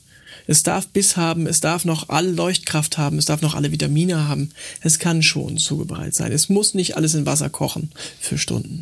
[0.46, 4.26] Es darf Biss haben, es darf noch alle Leuchtkraft haben, es darf noch alle Vitamine
[4.26, 4.50] haben.
[4.80, 6.32] Es kann schon zubereitet sein.
[6.32, 8.80] Es muss nicht alles in Wasser kochen für Stunden.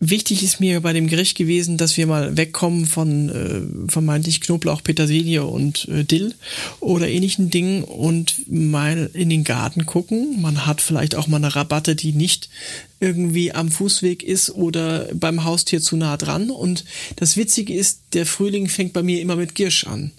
[0.00, 4.82] Wichtig ist mir bei dem Gericht gewesen, dass wir mal wegkommen von äh, vermeintlich Knoblauch,
[4.82, 6.34] Petersilie und äh, Dill
[6.80, 10.40] oder ähnlichen Dingen und mal in den Garten gucken.
[10.40, 12.48] Man hat vielleicht auch mal eine Rabatte, die nicht
[13.00, 16.50] irgendwie am Fußweg ist oder beim Haustier zu nah dran.
[16.50, 16.84] Und
[17.16, 20.10] das Witzige ist, der Frühling fängt bei mir immer mit Girsch an.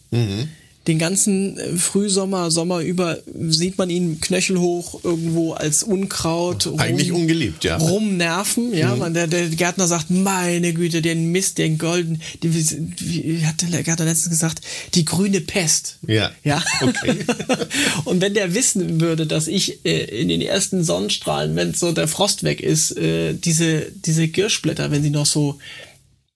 [0.87, 3.17] Den ganzen äh, Frühsommer, Sommer über
[3.49, 6.69] sieht man ihn knöchelhoch irgendwo als Unkraut.
[6.77, 7.77] Eigentlich ungeliebt, ja.
[7.77, 8.95] Rumnerven, ja.
[8.95, 13.83] Man, der, der Gärtner sagt, meine Güte, den Mist, den Golden, die, wie hat der
[13.83, 14.61] Gärtner letztens gesagt,
[14.95, 15.97] die grüne Pest.
[16.07, 16.31] Ja.
[16.43, 16.63] Ja.
[16.81, 17.17] Okay.
[18.05, 22.07] Und wenn der wissen würde, dass ich äh, in den ersten Sonnenstrahlen, wenn so der
[22.07, 25.59] Frost weg ist, äh, diese, diese Girschblätter, wenn sie noch so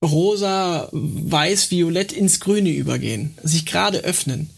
[0.03, 4.49] rosa, weiß, violett ins Grüne übergehen, sich gerade öffnen.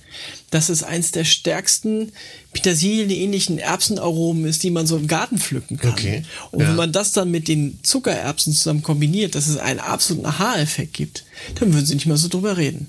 [0.50, 2.14] Dass es eins der stärksten
[2.54, 5.92] Petersilien-ähnlichen Erbsenaromen ist, die man so im Garten pflücken kann.
[5.92, 6.70] Okay, Und ja.
[6.70, 11.26] wenn man das dann mit den Zuckererbsen zusammen kombiniert, dass es einen absoluten Aha-Effekt gibt,
[11.60, 12.88] dann würden sie nicht mehr so drüber reden.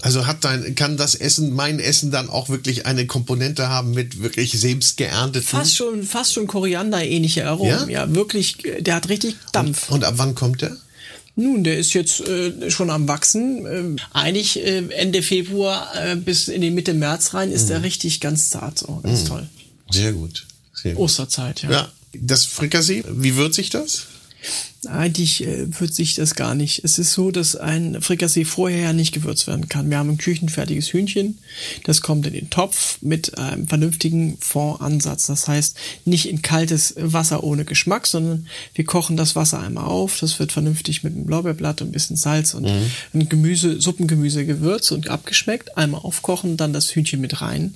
[0.00, 4.22] Also hat dein, kann das Essen, mein Essen dann auch wirklich eine Komponente haben mit
[4.22, 5.46] wirklich selbst geernteten?
[5.46, 7.88] Fast schon, fast schon Koriander-ähnliche Aromen.
[7.90, 8.06] Ja?
[8.06, 8.14] Ja?
[8.14, 9.90] wirklich, äh, der hat richtig Dampf.
[9.90, 10.76] Und ab wann kommt der?
[11.34, 13.66] Nun, der ist jetzt äh, schon am Wachsen.
[13.66, 18.20] Ähm, eigentlich äh, Ende Februar äh, bis in die Mitte März rein ist der richtig
[18.20, 19.48] ganz zart, so ganz toll.
[19.90, 20.46] Sehr gut.
[20.74, 21.04] Sehr gut.
[21.04, 21.70] Osterzeit, ja.
[21.70, 21.92] Ja.
[22.14, 24.06] Das Frikassee, wie würzig das?
[24.88, 26.82] Eigentlich äh, wird sich das gar nicht.
[26.82, 29.90] Es ist so, dass ein Frikassee vorher ja nicht gewürzt werden kann.
[29.90, 31.38] Wir haben ein küchenfertiges Hühnchen,
[31.84, 35.26] das kommt in den Topf mit einem vernünftigen Fondansatz.
[35.26, 40.18] Das heißt, nicht in kaltes Wasser ohne Geschmack, sondern wir kochen das Wasser einmal auf.
[40.18, 44.90] Das wird vernünftig mit einem Blaubeerblatt und ein bisschen Salz und ein Gemüse, Suppengemüse gewürzt
[44.90, 45.76] und abgeschmeckt.
[45.76, 47.74] Einmal aufkochen, dann das Hühnchen mit rein.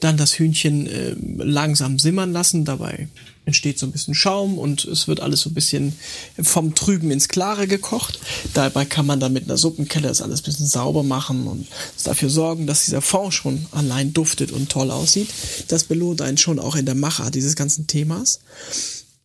[0.00, 2.64] Dann das Hühnchen äh, langsam simmern lassen.
[2.64, 3.08] Dabei
[3.46, 5.94] entsteht so ein bisschen Schaum und es wird alles so ein bisschen
[6.40, 8.20] vom Trüben ins Klare gekocht.
[8.54, 11.66] Dabei kann man dann mit einer Suppenkelle das alles ein bisschen sauber machen und
[12.04, 15.28] dafür sorgen, dass dieser Fond schon allein duftet und toll aussieht.
[15.68, 18.40] Das belohnt einen schon auch in der Machart dieses ganzen Themas.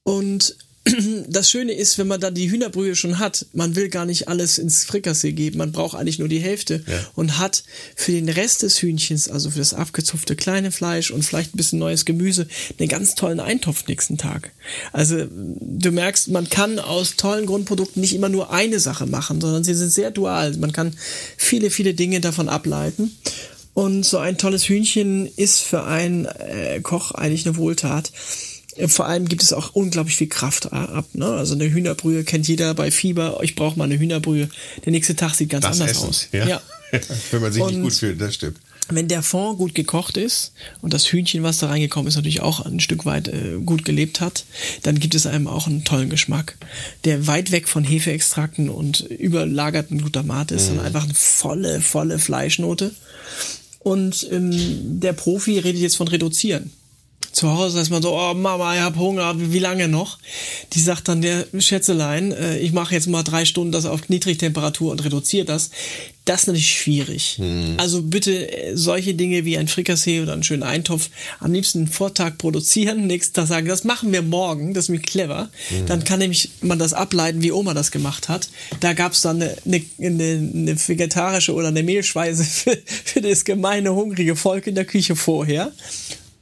[0.03, 0.55] Und
[1.27, 4.57] das Schöne ist, wenn man dann die Hühnerbrühe schon hat, man will gar nicht alles
[4.57, 6.83] ins Frikassee geben, man braucht eigentlich nur die Hälfte
[7.15, 7.63] und hat
[7.95, 11.79] für den Rest des Hühnchens, also für das abgezupfte kleine Fleisch und vielleicht ein bisschen
[11.79, 12.47] neues Gemüse,
[12.79, 14.51] einen ganz tollen Eintopf nächsten Tag.
[14.93, 19.63] Also du merkst, man kann aus tollen Grundprodukten nicht immer nur eine Sache machen, sondern
[19.63, 20.55] sie sind sehr dual.
[20.57, 20.95] Man kann
[21.37, 23.17] viele, viele Dinge davon ableiten.
[23.73, 28.11] Und so ein tolles Hühnchen ist für einen äh, Koch eigentlich eine Wohltat.
[28.77, 31.05] Äh, Vor allem gibt es auch unglaublich viel Kraft a- ab.
[31.13, 31.25] Ne?
[31.25, 33.39] Also eine Hühnerbrühe kennt jeder bei Fieber.
[33.43, 34.49] Ich brauche mal eine Hühnerbrühe.
[34.85, 36.09] Der nächste Tag sieht ganz Das anders Essen.
[36.09, 36.27] aus.
[36.31, 36.61] Ja.
[37.31, 38.57] Wenn man sich nicht Und- gut fühlt, das stimmt.
[38.87, 40.51] Wenn der Fond gut gekocht ist
[40.83, 44.21] und das Hühnchen, was da reingekommen ist, natürlich auch ein Stück weit äh, gut gelebt
[44.21, 44.45] hat,
[44.83, 46.55] dann gibt es einem auch einen tollen Geschmack,
[47.03, 52.91] der weit weg von Hefeextrakten und überlagerten Glutamat ist, sondern einfach eine volle, volle Fleischnote.
[53.79, 56.71] Und ähm, der Profi redet jetzt von reduzieren.
[57.35, 60.17] Zu Hause ist man so, oh Mama, ich hab Hunger, wie lange noch?
[60.71, 64.89] Die sagt dann, der Schätzelein, äh, ich mache jetzt mal drei Stunden das auf Niedrigtemperatur
[64.89, 65.69] und reduziere das.
[66.23, 67.35] Das ist natürlich schwierig.
[67.37, 67.75] Hm.
[67.75, 71.09] Also bitte äh, solche Dinge wie ein Frikassee oder einen schönen Eintopf
[71.41, 74.99] am liebsten einen Vortag produzieren, nächsten Tag sagen, das machen wir morgen, das ist mir
[74.99, 75.49] clever.
[75.67, 75.87] Hm.
[75.87, 78.47] Dann kann nämlich man das ableiten, wie Oma das gemacht hat.
[78.79, 83.93] Da gab es dann eine, eine, eine, vegetarische oder eine Mehlschweise für, für das gemeine,
[83.93, 85.73] hungrige Volk in der Küche vorher.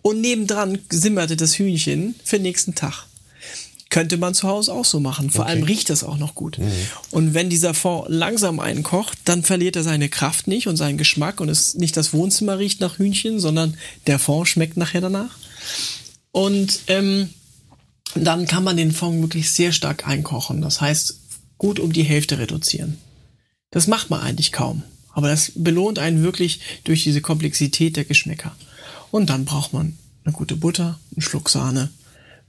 [0.04, 3.08] Und nebendran simmerte das Hühnchen für den nächsten Tag.
[3.90, 5.30] Könnte man zu Hause auch so machen.
[5.30, 5.52] Vor okay.
[5.52, 6.60] allem riecht das auch noch gut.
[6.60, 6.72] Mhm.
[7.10, 11.40] Und wenn dieser Fond langsam einkocht, dann verliert er seine Kraft nicht und seinen Geschmack
[11.40, 15.38] und es nicht das Wohnzimmer riecht nach Hühnchen, sondern der Fond schmeckt nachher danach.
[16.32, 17.30] Und ähm,
[18.16, 20.62] dann kann man den Fond wirklich sehr stark einkochen.
[20.62, 21.16] Das heißt,
[21.58, 22.98] gut um die Hälfte reduzieren.
[23.72, 24.84] Das macht man eigentlich kaum.
[25.14, 28.56] Aber das belohnt einen wirklich durch diese Komplexität der Geschmäcker.
[29.14, 29.96] Und dann braucht man
[30.26, 31.92] eine gute Butter, einen Schluck Sahne,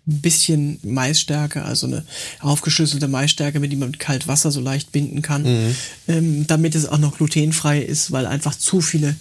[0.07, 2.07] ein bisschen Maisstärke, also eine
[2.41, 5.77] aufgeschlüsselte Maisstärke, mit die man mit kaltem Wasser so leicht binden kann, mhm.
[6.09, 9.15] ähm, damit es auch noch glutenfrei ist, weil einfach zu viele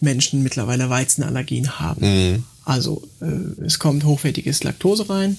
[0.00, 2.00] Menschen mittlerweile Weizenallergien haben.
[2.32, 2.44] Mhm.
[2.64, 5.36] Also äh, es kommt hochwertiges Laktose rein,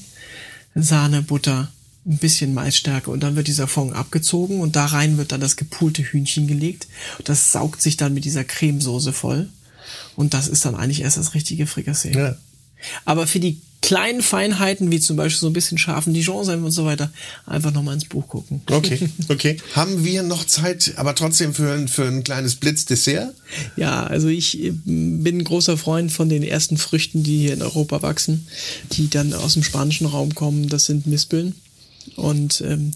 [0.76, 1.70] Sahne, Butter,
[2.06, 5.58] ein bisschen Maisstärke und dann wird dieser Fond abgezogen und da rein wird dann das
[5.58, 6.88] gepulte Hühnchen gelegt.
[7.26, 9.50] Das saugt sich dann mit dieser Cremesoße voll
[10.16, 12.14] und das ist dann eigentlich erst das richtige Frikassee.
[12.14, 12.36] Ja.
[13.06, 16.86] Aber für die kleinen Feinheiten, wie zum Beispiel so ein bisschen scharfen Dijon-Senf und so
[16.86, 17.12] weiter,
[17.46, 18.62] einfach nochmal ins Buch gucken.
[18.70, 19.58] Okay, okay.
[19.74, 23.34] Haben wir noch Zeit, aber trotzdem für ein, für ein kleines Blitzdessert?
[23.78, 27.62] Ja, also ich äh, bin ein großer Freund von den ersten Früchten, die hier in
[27.62, 28.48] Europa wachsen,
[28.92, 30.68] die dann aus dem spanischen Raum kommen.
[30.68, 31.56] Das sind Mispeln.
[32.16, 32.92] Und ähm,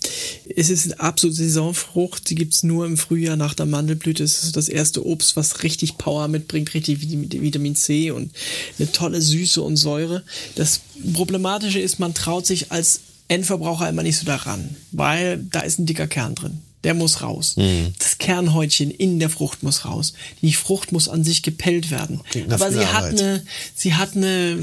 [0.56, 2.30] es ist eine absolute Saisonfrucht.
[2.30, 4.24] Die gibt's nur im Frühjahr nach der Mandelblüte.
[4.24, 8.32] Es ist das erste Obst, was richtig Power mitbringt, richtig Vitamin C und
[8.80, 10.24] eine tolle Süße und Säure.
[10.56, 10.82] Das
[11.14, 15.86] Problematische ist, man traut sich als Endverbraucher immer nicht so daran, weil da ist ein
[15.86, 16.60] dicker Kern drin.
[16.84, 17.56] Der muss raus.
[17.56, 17.94] Mhm.
[17.98, 20.14] Das Kernhäutchen in der Frucht muss raus.
[20.42, 22.20] Die Frucht muss an sich gepellt werden.
[22.50, 23.44] Aber sie hat eine,
[23.74, 24.58] sie hat eine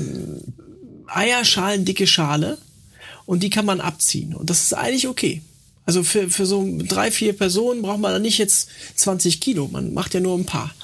[1.07, 2.59] Eierschalen Schale
[3.31, 4.35] und die kann man abziehen.
[4.35, 5.41] Und das ist eigentlich okay.
[5.87, 9.95] Also für, für so drei, vier Personen braucht man dann nicht jetzt 20 Kilo, man
[9.95, 10.75] macht ja nur ein paar.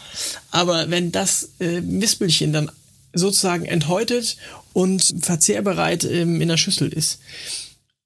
[0.53, 2.71] Aber wenn das äh, Mispelchen dann
[3.13, 4.37] sozusagen enthäutet
[4.75, 7.19] und verzehrbereit ähm, in der Schüssel ist,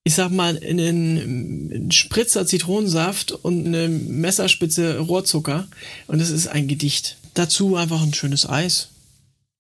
[0.05, 5.69] ich sag mal, einen Spritzer Zitronensaft und eine Messerspitze Rohrzucker
[6.07, 7.19] und es ist ein Gedicht.
[7.35, 8.89] Dazu einfach ein schönes Eis,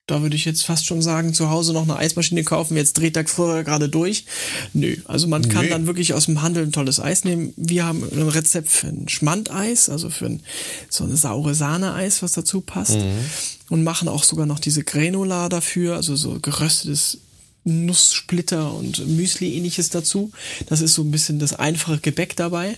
[0.07, 3.17] da würde ich jetzt fast schon sagen, zu Hause noch eine Eismaschine kaufen, jetzt dreht
[3.17, 4.25] der vorher gerade durch.
[4.73, 5.71] Nö, also man kann nee.
[5.71, 7.53] dann wirklich aus dem Handel ein tolles Eis nehmen.
[7.57, 10.43] Wir haben ein Rezept für ein Schmandeis, also für ein,
[10.89, 12.97] so eine saure Sahne-Eis, was dazu passt.
[12.97, 13.19] Mhm.
[13.69, 17.19] Und machen auch sogar noch diese Granula dafür, also so geröstetes
[17.63, 20.33] Nusssplitter und Müsli-ähnliches dazu.
[20.67, 22.77] Das ist so ein bisschen das einfache Gebäck dabei.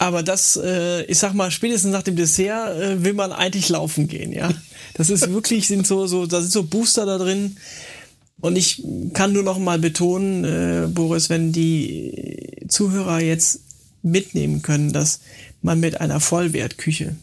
[0.00, 4.08] Aber das, äh, ich sag mal, spätestens nach dem Dessert äh, will man eigentlich laufen
[4.08, 4.50] gehen, ja.
[4.94, 7.56] Das ist wirklich, sind so, so, da sind so Booster da drin.
[8.40, 8.82] Und ich
[9.12, 13.60] kann nur noch mal betonen, äh, Boris, wenn die Zuhörer jetzt
[14.02, 15.20] mitnehmen können, dass
[15.60, 17.16] man mit einer Vollwertküche,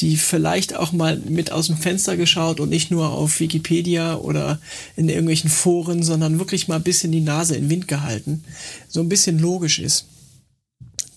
[0.00, 4.60] die vielleicht auch mal mit aus dem Fenster geschaut und nicht nur auf Wikipedia oder
[4.96, 8.42] in irgendwelchen Foren, sondern wirklich mal ein bisschen die Nase in den Wind gehalten,
[8.88, 10.06] so ein bisschen logisch ist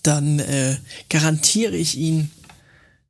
[0.08, 0.78] dann äh,
[1.10, 2.30] garantiere ich Ihnen,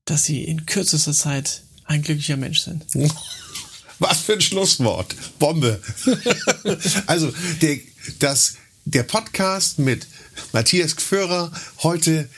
[0.04, 2.84] dass Sie in kürzester Zeit ein glücklicher Mensch sind.
[4.00, 5.14] Was für ein Schlusswort.
[5.38, 5.80] Bombe.
[7.06, 7.32] also,
[7.62, 7.78] der,
[8.18, 10.08] das, der Podcast mit
[10.52, 11.52] Matthias Gführer
[11.84, 12.28] heute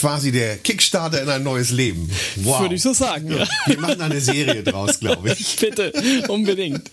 [0.00, 2.10] quasi der Kickstarter in ein neues Leben.
[2.36, 2.62] Wow.
[2.62, 3.46] Würde ich so sagen, ja.
[3.66, 5.56] Wir machen eine Serie draus, glaube ich.
[5.60, 5.92] Bitte,
[6.28, 6.90] unbedingt.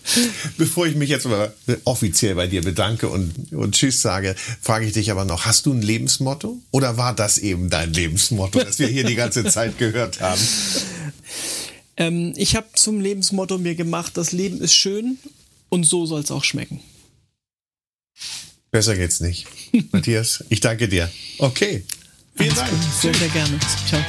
[0.58, 1.54] Bevor ich mich jetzt mal
[1.86, 5.74] offiziell bei dir bedanke und, und Tschüss sage, frage ich dich aber noch, hast du
[5.74, 6.58] ein Lebensmotto?
[6.72, 10.42] Oder war das eben dein Lebensmotto, das wir hier die ganze Zeit gehört haben?
[11.96, 15.18] Ähm, ich habe zum Lebensmotto mir gemacht, das Leben ist schön
[15.70, 16.82] und so soll es auch schmecken.
[18.70, 19.48] Besser geht's nicht.
[19.94, 21.10] Matthias, ich danke dir.
[21.38, 21.86] Okay.
[22.38, 22.70] Vielen Dank.
[23.02, 23.60] Sehr, sehr gerne.
[23.88, 24.02] Ciao.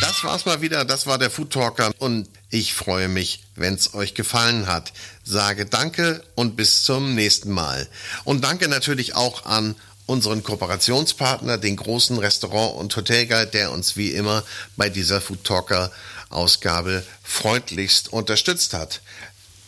[0.00, 0.84] Das war's mal wieder.
[0.84, 4.92] Das war der Food Talker und ich freue mich, wenn es euch gefallen hat.
[5.24, 7.88] Sage Danke und bis zum nächsten Mal.
[8.24, 9.74] Und danke natürlich auch an
[10.04, 14.44] unseren Kooperationspartner, den großen Restaurant- und Hotelguide, der uns wie immer
[14.76, 15.90] bei dieser Food Talker
[16.28, 19.00] Ausgabe freundlichst unterstützt hat.